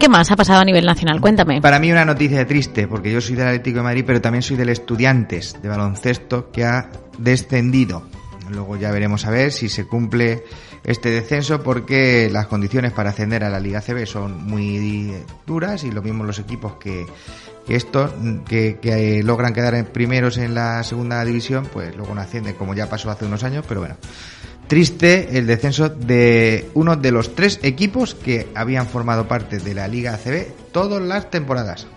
¿Qué 0.00 0.08
más 0.08 0.30
ha 0.30 0.36
pasado 0.36 0.60
a 0.60 0.64
nivel 0.64 0.86
nacional? 0.86 1.20
Cuéntame. 1.20 1.60
para 1.60 1.78
mí 1.78 1.92
una 1.92 2.06
noticia 2.06 2.46
triste, 2.46 2.88
porque 2.88 3.12
yo 3.12 3.20
soy 3.20 3.36
del 3.36 3.48
Atlético 3.48 3.80
de 3.80 3.82
Madrid, 3.82 4.04
pero 4.06 4.18
también 4.22 4.40
soy 4.40 4.56
del 4.56 4.70
Estudiantes 4.70 5.60
de 5.60 5.68
baloncesto 5.68 6.50
que 6.50 6.64
ha 6.64 6.90
descendido. 7.18 8.08
Luego 8.48 8.78
ya 8.78 8.90
veremos 8.92 9.26
a 9.26 9.30
ver 9.30 9.52
si 9.52 9.68
se 9.68 9.86
cumple 9.86 10.42
este 10.84 11.10
descenso 11.10 11.62
porque 11.62 12.30
las 12.32 12.46
condiciones 12.46 12.92
para 12.92 13.10
ascender 13.10 13.44
a 13.44 13.50
la 13.50 13.60
Liga 13.60 13.82
CB 13.82 14.06
son 14.06 14.42
muy 14.42 15.12
duras 15.46 15.84
y 15.84 15.90
lo 15.90 16.00
mismo 16.00 16.24
los 16.24 16.38
equipos 16.38 16.76
que, 16.76 17.04
que 17.66 17.76
estos 17.76 18.10
que, 18.48 18.78
eh, 18.82 19.22
logran 19.22 19.52
quedar 19.52 19.84
primeros 19.92 20.38
en 20.38 20.54
la 20.54 20.82
segunda 20.82 21.22
división 21.24 21.68
pues 21.70 21.94
luego 21.94 22.14
no 22.14 22.22
ascienden 22.22 22.54
como 22.54 22.74
ya 22.74 22.88
pasó 22.88 23.10
hace 23.10 23.26
unos 23.26 23.44
años 23.44 23.64
pero 23.68 23.80
bueno 23.80 23.96
triste 24.70 25.36
el 25.36 25.48
descenso 25.48 25.88
de 25.88 26.70
uno 26.74 26.94
de 26.94 27.10
los 27.10 27.34
tres 27.34 27.58
equipos 27.64 28.14
que 28.14 28.46
habían 28.54 28.86
formado 28.86 29.26
parte 29.26 29.58
de 29.58 29.74
la 29.74 29.88
Liga 29.88 30.14
ACB 30.14 30.46
todas 30.70 31.02
las 31.02 31.28
temporadas. 31.28 31.88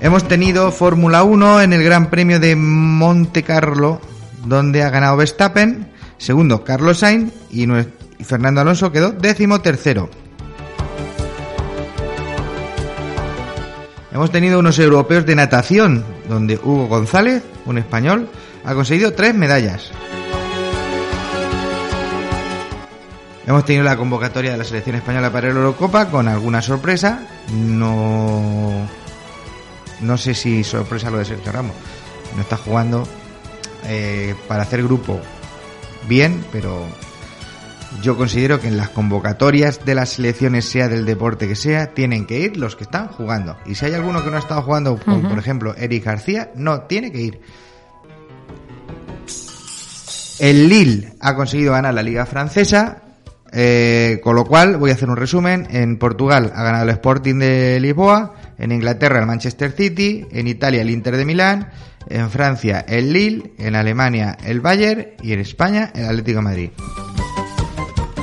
Hemos 0.00 0.26
tenido 0.26 0.72
Fórmula 0.72 1.22
1 1.22 1.60
en 1.60 1.74
el 1.74 1.84
Gran 1.84 2.08
Premio 2.08 2.40
de 2.40 2.56
Monte 2.56 3.42
Carlo, 3.42 4.00
donde 4.46 4.82
ha 4.82 4.88
ganado 4.88 5.18
Verstappen, 5.18 5.90
segundo 6.16 6.64
Carlos 6.64 7.00
Sainz 7.00 7.30
y, 7.50 7.66
Fernando 8.24 8.62
Alonso 8.62 8.90
quedó 8.90 9.12
décimo 9.12 9.60
tercero. 9.60 10.08
Hemos 14.12 14.32
tenido 14.32 14.58
unos 14.58 14.78
europeos 14.78 15.26
de 15.26 15.34
natación, 15.34 16.06
donde 16.26 16.56
Hugo 16.56 16.86
González, 16.86 17.42
un 17.66 17.76
español, 17.76 18.26
ha 18.64 18.74
conseguido 18.74 19.12
tres 19.12 19.34
medallas. 19.34 19.90
Hemos 23.46 23.64
tenido 23.64 23.84
la 23.84 23.96
convocatoria 23.96 24.52
de 24.52 24.58
la 24.58 24.64
selección 24.64 24.96
española 24.96 25.32
para 25.32 25.48
la 25.48 25.54
Eurocopa 25.54 26.06
con 26.08 26.28
alguna 26.28 26.62
sorpresa. 26.62 27.26
No, 27.52 28.86
no 30.00 30.16
sé 30.16 30.34
si 30.34 30.62
sorpresa 30.62 31.10
lo 31.10 31.18
de 31.18 31.24
Sergio 31.24 31.50
Ramos. 31.50 31.74
No 32.36 32.42
está 32.42 32.56
jugando 32.56 33.08
eh, 33.86 34.36
para 34.46 34.62
hacer 34.62 34.84
grupo 34.84 35.20
bien, 36.06 36.44
pero 36.52 36.86
yo 38.02 38.16
considero 38.16 38.60
que 38.60 38.68
en 38.68 38.76
las 38.76 38.90
convocatorias 38.90 39.84
de 39.84 39.94
las 39.94 40.10
selecciones, 40.10 40.66
sea 40.66 40.88
del 40.88 41.04
deporte 41.04 41.48
que 41.48 41.56
sea, 41.56 41.88
tienen 41.88 42.26
que 42.26 42.38
ir 42.38 42.56
los 42.56 42.76
que 42.76 42.84
están 42.84 43.08
jugando. 43.08 43.56
Y 43.66 43.74
si 43.74 43.86
hay 43.86 43.94
alguno 43.94 44.22
que 44.22 44.30
no 44.30 44.36
ha 44.36 44.40
estado 44.40 44.62
jugando, 44.62 44.96
como 45.04 45.28
por 45.28 45.38
ejemplo 45.38 45.74
Eric 45.76 46.04
García, 46.04 46.52
no 46.54 46.82
tiene 46.82 47.10
que 47.10 47.20
ir. 47.20 47.40
El 50.40 50.70
Lille 50.70 51.12
ha 51.20 51.36
conseguido 51.36 51.72
ganar 51.72 51.92
la 51.92 52.02
Liga 52.02 52.24
Francesa, 52.24 53.02
eh, 53.52 54.20
con 54.24 54.34
lo 54.34 54.46
cual 54.46 54.78
voy 54.78 54.90
a 54.90 54.94
hacer 54.94 55.10
un 55.10 55.16
resumen. 55.16 55.68
En 55.70 55.98
Portugal 55.98 56.50
ha 56.54 56.62
ganado 56.62 56.84
el 56.84 56.90
Sporting 56.90 57.34
de 57.34 57.78
Lisboa, 57.78 58.34
en 58.58 58.72
Inglaterra 58.72 59.20
el 59.20 59.26
Manchester 59.26 59.72
City, 59.72 60.26
en 60.32 60.48
Italia 60.48 60.80
el 60.80 60.88
Inter 60.88 61.18
de 61.18 61.26
Milán, 61.26 61.68
en 62.08 62.30
Francia 62.30 62.86
el 62.88 63.12
Lille, 63.12 63.52
en 63.58 63.76
Alemania 63.76 64.38
el 64.42 64.62
Bayern 64.62 65.08
y 65.22 65.34
en 65.34 65.40
España 65.40 65.92
el 65.94 66.06
Atlético 66.06 66.38
de 66.38 66.42
Madrid. 66.42 66.70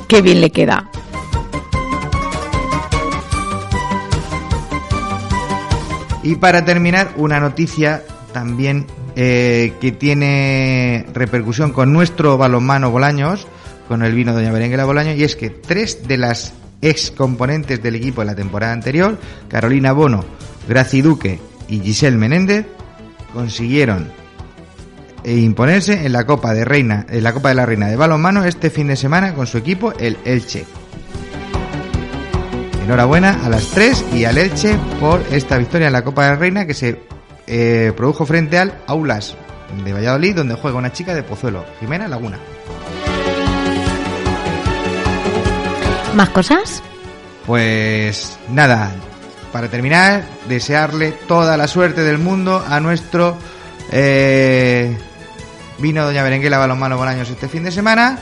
Qué 0.08 0.24
bien 0.24 0.42
le 0.42 0.50
queda. 0.50 0.90
Y 6.24 6.36
para 6.36 6.66
terminar, 6.66 7.12
una 7.16 7.40
noticia 7.40 8.04
también 8.34 8.88
eh, 9.20 9.74
que 9.82 9.92
tiene 9.92 11.08
repercusión 11.12 11.72
con 11.72 11.92
nuestro 11.92 12.38
balonmano 12.38 12.92
Bolaños, 12.92 13.48
con 13.88 14.04
el 14.04 14.14
vino 14.14 14.32
Doña 14.32 14.52
Berenguela 14.52 14.86
Bolaño, 14.86 15.14
y 15.14 15.24
es 15.24 15.36
que 15.36 15.50
tres 15.50 16.08
de 16.08 16.18
las 16.18 16.54
ex 16.84 17.10
componentes 17.10 17.82
del 17.82 17.96
equipo 17.96 18.22
de 18.22 18.28
la 18.28 18.36
temporada 18.36 18.74
anterior, 18.74 19.18
Carolina 19.50 19.92
Bono, 19.92 20.24
Graci 20.70 21.02
Duque 21.02 21.40
y 21.68 21.80
Giselle 21.80 22.16
Menéndez, 22.16 22.68
consiguieron 23.34 24.12
eh, 25.24 25.34
imponerse 25.34 26.06
en 26.06 26.14
la 26.14 26.28
Copa 26.28 26.54
de 26.54 26.64
Reina, 26.64 27.08
en 27.10 27.24
la 27.24 27.34
Copa 27.34 27.50
de 27.50 27.56
la 27.56 27.66
Reina 27.66 27.88
de 27.88 27.96
balonmano 27.96 28.46
este 28.46 28.70
fin 28.70 28.86
de 28.86 28.96
semana 28.96 29.34
con 29.34 29.48
su 29.48 29.58
equipo, 29.58 29.94
el 29.98 30.16
Elche. 30.26 30.64
Enhorabuena 32.84 33.44
a 33.44 33.50
las 33.50 33.68
tres 33.72 34.06
y 34.14 34.26
al 34.26 34.38
Elche 34.38 34.78
por 35.00 35.24
esta 35.32 35.58
victoria 35.58 35.88
en 35.88 35.94
la 35.94 36.04
Copa 36.04 36.26
de 36.26 36.30
la 36.30 36.36
Reina 36.36 36.68
que 36.68 36.76
se 36.76 37.17
eh, 37.48 37.94
produjo 37.96 38.26
frente 38.26 38.58
al 38.58 38.78
Aulas 38.88 39.36
de 39.84 39.94
Valladolid, 39.94 40.36
donde 40.36 40.56
juega 40.56 40.78
una 40.78 40.92
chica 40.92 41.14
de 41.14 41.24
Pozuelo, 41.24 41.66
Jimena 41.80 42.08
Laguna. 42.08 42.38
¿Más 46.14 46.30
cosas? 46.30 46.82
Pues 47.46 48.38
nada, 48.50 48.92
para 49.52 49.70
terminar, 49.70 50.24
desearle 50.48 51.12
toda 51.12 51.58
la 51.58 51.68
suerte 51.68 52.02
del 52.04 52.18
mundo 52.18 52.64
a 52.68 52.80
nuestro 52.80 53.38
eh, 53.92 54.98
vino 55.78 56.04
Doña 56.06 56.24
Berenguela 56.24 56.58
Balonmano 56.58 56.98
Bolaños 56.98 57.30
este 57.30 57.48
fin 57.48 57.64
de 57.64 57.72
semana. 57.72 58.20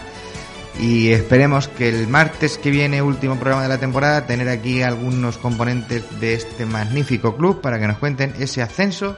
Y 0.79 1.11
esperemos 1.11 1.67
que 1.67 1.87
el 1.87 2.07
martes 2.07 2.57
que 2.57 2.69
viene, 2.69 3.01
último 3.01 3.35
programa 3.35 3.63
de 3.63 3.69
la 3.69 3.77
temporada, 3.77 4.25
tener 4.25 4.49
aquí 4.49 4.81
algunos 4.81 5.37
componentes 5.37 6.03
de 6.19 6.33
este 6.33 6.65
magnífico 6.65 7.37
club 7.37 7.61
para 7.61 7.79
que 7.79 7.87
nos 7.87 7.97
cuenten 7.97 8.33
ese 8.39 8.61
ascenso 8.61 9.17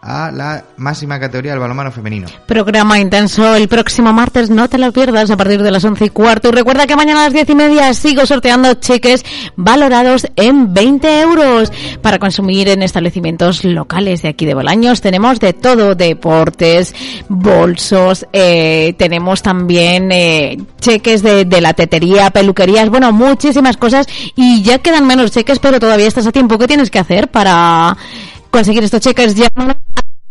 a 0.00 0.30
la 0.30 0.64
máxima 0.76 1.18
categoría 1.18 1.52
del 1.52 1.60
balonmano 1.60 1.90
femenino. 1.90 2.28
Programa 2.46 2.98
intenso 2.98 3.54
el 3.54 3.68
próximo 3.68 4.12
martes, 4.12 4.48
no 4.48 4.68
te 4.68 4.78
lo 4.78 4.92
pierdas 4.92 5.30
a 5.30 5.36
partir 5.36 5.62
de 5.62 5.70
las 5.70 5.84
once 5.84 6.04
y 6.06 6.10
cuarto. 6.10 6.48
Y 6.48 6.52
recuerda 6.52 6.86
que 6.86 6.96
mañana 6.96 7.22
a 7.22 7.24
las 7.24 7.32
diez 7.32 7.48
y 7.50 7.54
media 7.54 7.92
sigo 7.94 8.24
sorteando 8.24 8.74
cheques 8.74 9.24
valorados 9.56 10.26
en 10.36 10.72
20 10.72 11.20
euros 11.20 11.72
para 12.00 12.18
consumir 12.18 12.68
en 12.68 12.82
establecimientos 12.82 13.64
locales 13.64 14.22
de 14.22 14.28
aquí 14.28 14.46
de 14.46 14.54
Bolaños. 14.54 15.00
Tenemos 15.00 15.40
de 15.40 15.52
todo, 15.52 15.94
deportes, 15.94 16.94
bolsos, 17.28 18.26
eh, 18.32 18.94
tenemos 18.98 19.42
también 19.42 20.12
eh, 20.12 20.58
cheques 20.80 21.22
de, 21.22 21.44
de 21.44 21.60
la 21.60 21.74
tetería, 21.74 22.30
peluquerías, 22.30 22.88
bueno, 22.88 23.12
muchísimas 23.12 23.76
cosas. 23.76 24.06
Y 24.36 24.62
ya 24.62 24.78
quedan 24.78 25.06
menos 25.06 25.32
cheques, 25.32 25.58
pero 25.58 25.80
todavía 25.80 26.06
estás 26.06 26.26
a 26.26 26.32
tiempo. 26.32 26.56
¿Qué 26.58 26.68
tienes 26.68 26.90
que 26.90 27.00
hacer 27.00 27.28
para 27.28 27.96
conseguir 28.50 28.84
estos 28.84 29.00
cheques? 29.00 29.34
Ya 29.34 29.48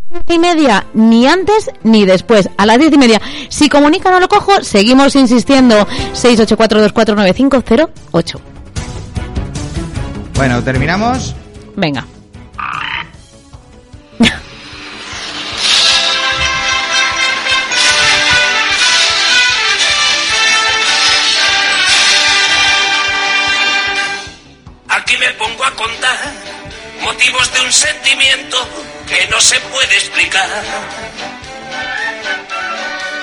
diez 0.10 0.23
y 0.30 0.39
media, 0.39 0.86
ni 0.93 1.27
antes 1.27 1.69
ni 1.84 2.06
después, 2.06 2.49
a 2.58 2.65
las 2.65 2.80
diez 2.80 2.93
y 2.93 2.97
media. 2.97 3.21
Si 3.49 3.67
comunica 3.69 4.10
no 4.12 4.19
lo 4.19 4.27
cojo, 4.27 4.63
seguimos 4.63 5.15
insistiendo. 5.15 5.88
684249508. 6.13 8.39
Bueno, 10.36 10.63
terminamos. 10.63 11.36
Venga. 11.75 12.06
Un 27.67 27.73
sentimiento 27.73 28.58
que 29.10 29.27
no 29.27 29.41
se 29.41 29.60
puede 29.60 29.93
explicar. 29.95 30.49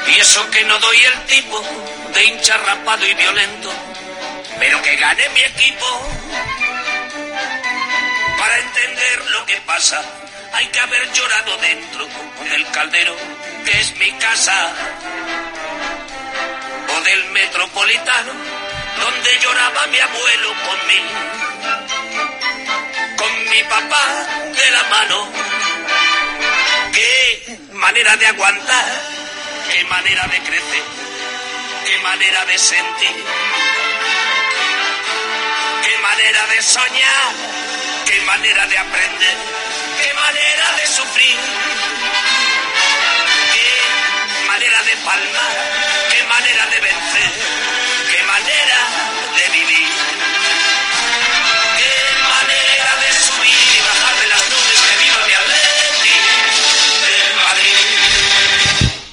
Y 0.07 0.20
eso 0.20 0.50
que 0.50 0.62
no 0.64 0.78
doy 0.80 0.98
el 1.02 1.24
tipo 1.24 1.64
de 2.12 2.24
hincha 2.26 2.59
rapado 2.59 3.07
y 3.07 3.14
violento, 3.14 3.72
pero 4.59 4.83
que 4.83 4.96
gane 4.96 5.30
mi 5.30 5.40
equipo. 5.40 5.87
Para 8.38 8.59
entender 8.59 9.30
lo 9.30 9.46
que 9.46 9.57
pasa, 9.62 10.02
hay 10.52 10.66
que 10.66 10.80
haber 10.80 11.11
llorado 11.14 11.57
dentro 11.57 12.07
del 12.50 12.66
caldero, 12.70 13.16
que 13.64 13.80
es 13.80 13.96
mi 13.96 14.12
casa, 14.18 14.72
o 16.94 17.00
del 17.00 17.24
metropolitano, 17.30 18.33
donde 19.00 19.38
lloraba 19.38 19.87
mi 19.87 20.00
abuelo 20.00 20.48
conmigo, 20.68 21.09
con 21.40 21.54
mi 23.55 23.62
papá 23.64 24.05
de 24.61 24.71
la 24.73 24.83
mano. 24.95 25.29
Qué 26.93 27.59
manera 27.73 28.17
de 28.17 28.27
aguantar, 28.27 28.87
qué 29.71 29.85
manera 29.85 30.27
de 30.27 30.38
crecer, 30.40 30.85
qué 31.87 31.99
manera 31.99 32.45
de 32.47 32.59
sentir, 32.59 33.17
qué 35.85 35.99
manera 35.99 36.43
de 36.53 36.62
soñar, 36.62 37.27
qué 38.07 38.21
manera 38.23 38.67
de 38.67 38.79
aprender, 38.79 39.37
qué 40.01 40.14
manera 40.14 40.67
de 40.79 40.87
sufrir, 40.99 41.38
qué 43.55 44.47
manera 44.49 44.83
de 44.83 44.97
palmar, 45.09 45.55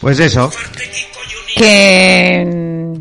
Pues 0.01 0.19
eso. 0.19 0.51
Que... 1.55 2.99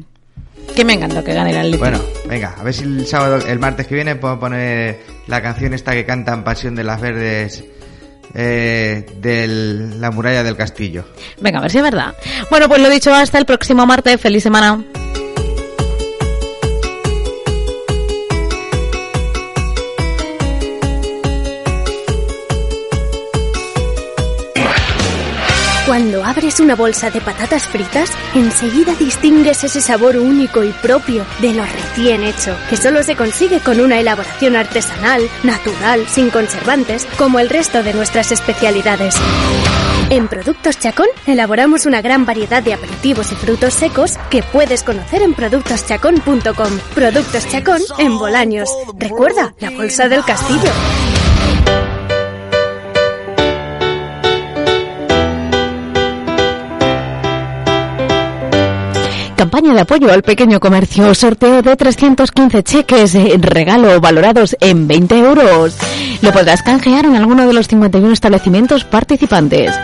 Que 0.75 0.85
me 0.85 0.93
encanta 0.93 1.25
que 1.25 1.35
gane 1.35 1.51
el 1.51 1.57
Atlético. 1.57 1.85
Bueno, 1.85 2.01
venga, 2.27 2.55
a 2.57 2.63
ver 2.63 2.73
si 2.73 2.85
el 2.85 3.07
sábado, 3.07 3.39
el 3.45 3.59
martes 3.59 3.87
que 3.87 3.95
viene 3.95 4.15
puedo 4.15 4.39
poner 4.39 5.01
la 5.27 5.43
canción 5.43 5.75
esta 5.75 5.93
que 5.93 6.07
cantan 6.07 6.45
Pasión 6.45 6.77
de 6.77 6.85
las 6.85 7.01
Verdes 7.01 7.65
eh, 8.35 9.05
de 9.17 9.49
la 9.99 10.11
muralla 10.11 10.45
del 10.45 10.57
castillo. 10.57 11.05
Venga, 11.41 11.59
a 11.59 11.63
ver 11.63 11.71
si 11.71 11.79
es 11.79 11.83
verdad. 11.83 12.15
Bueno, 12.51 12.69
pues 12.69 12.81
lo 12.81 12.89
dicho, 12.89 13.13
hasta 13.13 13.39
el 13.39 13.47
próximo 13.47 13.85
martes. 13.85 14.21
Feliz 14.21 14.43
semana. 14.43 14.85
Abres 26.31 26.61
una 26.61 26.77
bolsa 26.77 27.11
de 27.11 27.21
patatas 27.21 27.67
fritas, 27.67 28.09
enseguida 28.35 28.95
distingues 28.95 29.65
ese 29.65 29.81
sabor 29.81 30.17
único 30.17 30.63
y 30.63 30.71
propio 30.71 31.27
de 31.41 31.53
lo 31.53 31.65
recién 31.65 32.23
hecho, 32.23 32.57
que 32.69 32.77
solo 32.77 33.03
se 33.03 33.17
consigue 33.17 33.59
con 33.59 33.81
una 33.81 33.99
elaboración 33.99 34.55
artesanal, 34.55 35.29
natural, 35.43 36.07
sin 36.09 36.31
conservantes, 36.31 37.05
como 37.19 37.41
el 37.41 37.49
resto 37.49 37.83
de 37.83 37.95
nuestras 37.95 38.31
especialidades. 38.31 39.17
En 40.11 40.29
Productos 40.29 40.79
Chacón 40.79 41.09
elaboramos 41.27 41.87
una 41.87 42.01
gran 42.01 42.25
variedad 42.27 42.63
de 42.63 42.75
aperitivos 42.75 43.33
y 43.33 43.35
frutos 43.35 43.75
secos 43.75 44.17
que 44.31 44.45
puedes 44.45 44.85
conocer 44.85 45.23
en 45.23 45.35
productoschacón.com. 45.35 46.79
Productos 46.95 47.49
Chacón 47.49 47.81
en 47.99 48.19
Bolaños. 48.19 48.69
Recuerda, 48.97 49.53
la 49.59 49.71
bolsa 49.71 50.09
del 50.09 50.25
castillo. 50.25 50.71
Campaña 59.41 59.73
de 59.73 59.81
apoyo 59.81 60.13
al 60.13 60.23
pequeño 60.23 60.61
comercio. 60.61 61.15
Sorteo 61.15 61.63
de 61.63 61.75
315 61.75 62.63
cheques 62.63 63.15
de 63.15 63.39
regalo 63.41 63.99
valorados 63.99 64.55
en 64.61 64.87
20 64.87 65.17
euros. 65.17 65.79
Lo 66.21 66.31
podrás 66.31 66.61
canjear 66.63 67.07
en 67.07 67.17
alguno 67.17 67.47
de 67.47 67.55
los 67.55 67.67
51 67.67 68.13
establecimientos 68.13 68.85
participantes. 68.85 69.75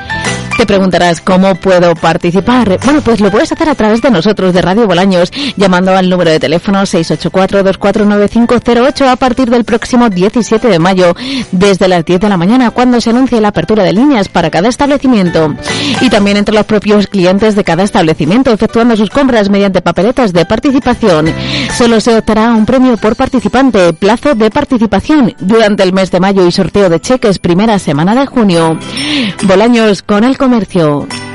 Te 0.57 0.65
preguntarás 0.65 1.21
cómo 1.21 1.55
puedo 1.57 1.95
participar. 1.95 2.79
Bueno, 2.83 3.03
pues 3.03 3.21
lo 3.21 3.31
puedes 3.31 3.53
hacer 3.53 3.69
a 3.69 3.75
través 3.75 4.01
de 4.01 4.11
nosotros, 4.11 4.55
de 4.55 4.63
Radio 4.63 4.87
Bolaños, 4.87 5.31
llamando 5.57 5.95
al 5.95 6.09
número 6.09 6.31
de 6.31 6.41
teléfono 6.41 6.81
684-249508 6.83 9.07
a 9.07 9.17
partir 9.17 9.51
del 9.51 9.65
próximo 9.65 10.09
17 10.09 10.69
de 10.69 10.79
mayo, 10.79 11.15
desde 11.53 11.89
las 11.89 12.07
10 12.07 12.21
de 12.21 12.31
la 12.31 12.39
mañana, 12.39 12.71
cuando 12.71 13.03
se 13.03 13.11
anuncie 13.11 13.41
la 13.41 13.49
apertura 13.49 13.83
de 13.85 13.93
líneas 13.93 14.29
para 14.29 14.51
cada 14.51 14.69
establecimiento. 14.69 15.55
Y 16.01 16.09
también 16.09 16.39
entre 16.39 16.55
los 16.55 16.65
propios 16.65 17.07
clientes 17.07 17.55
de 17.55 17.63
cada 17.63 17.83
establecimiento, 17.83 18.51
efectuando 18.51 18.97
sus 18.97 19.11
compras 19.11 19.51
mediante 19.51 19.83
papeletas 19.83 20.33
de 20.33 20.47
participación. 20.47 21.35
Solo 21.77 22.01
se 22.01 22.17
optará 22.17 22.53
un 22.53 22.65
premio 22.65 22.97
por 22.97 23.15
participante, 23.15 23.93
plazo 23.93 24.35
de 24.35 24.51
participación 24.51 25.35
durante 25.39 25.83
el 25.83 25.93
mes 25.93 26.11
de 26.11 26.21
mayo 26.21 26.47
y 26.47 26.53
sorteo 26.53 26.89
de 26.89 27.01
cheques 27.01 27.39
primera 27.39 27.79
semana 27.79 28.15
de 28.15 28.25
junio. 28.25 28.79
Bolaños 29.43 30.03
con 30.03 30.25
el 30.25 30.39
comercio. 30.47 31.26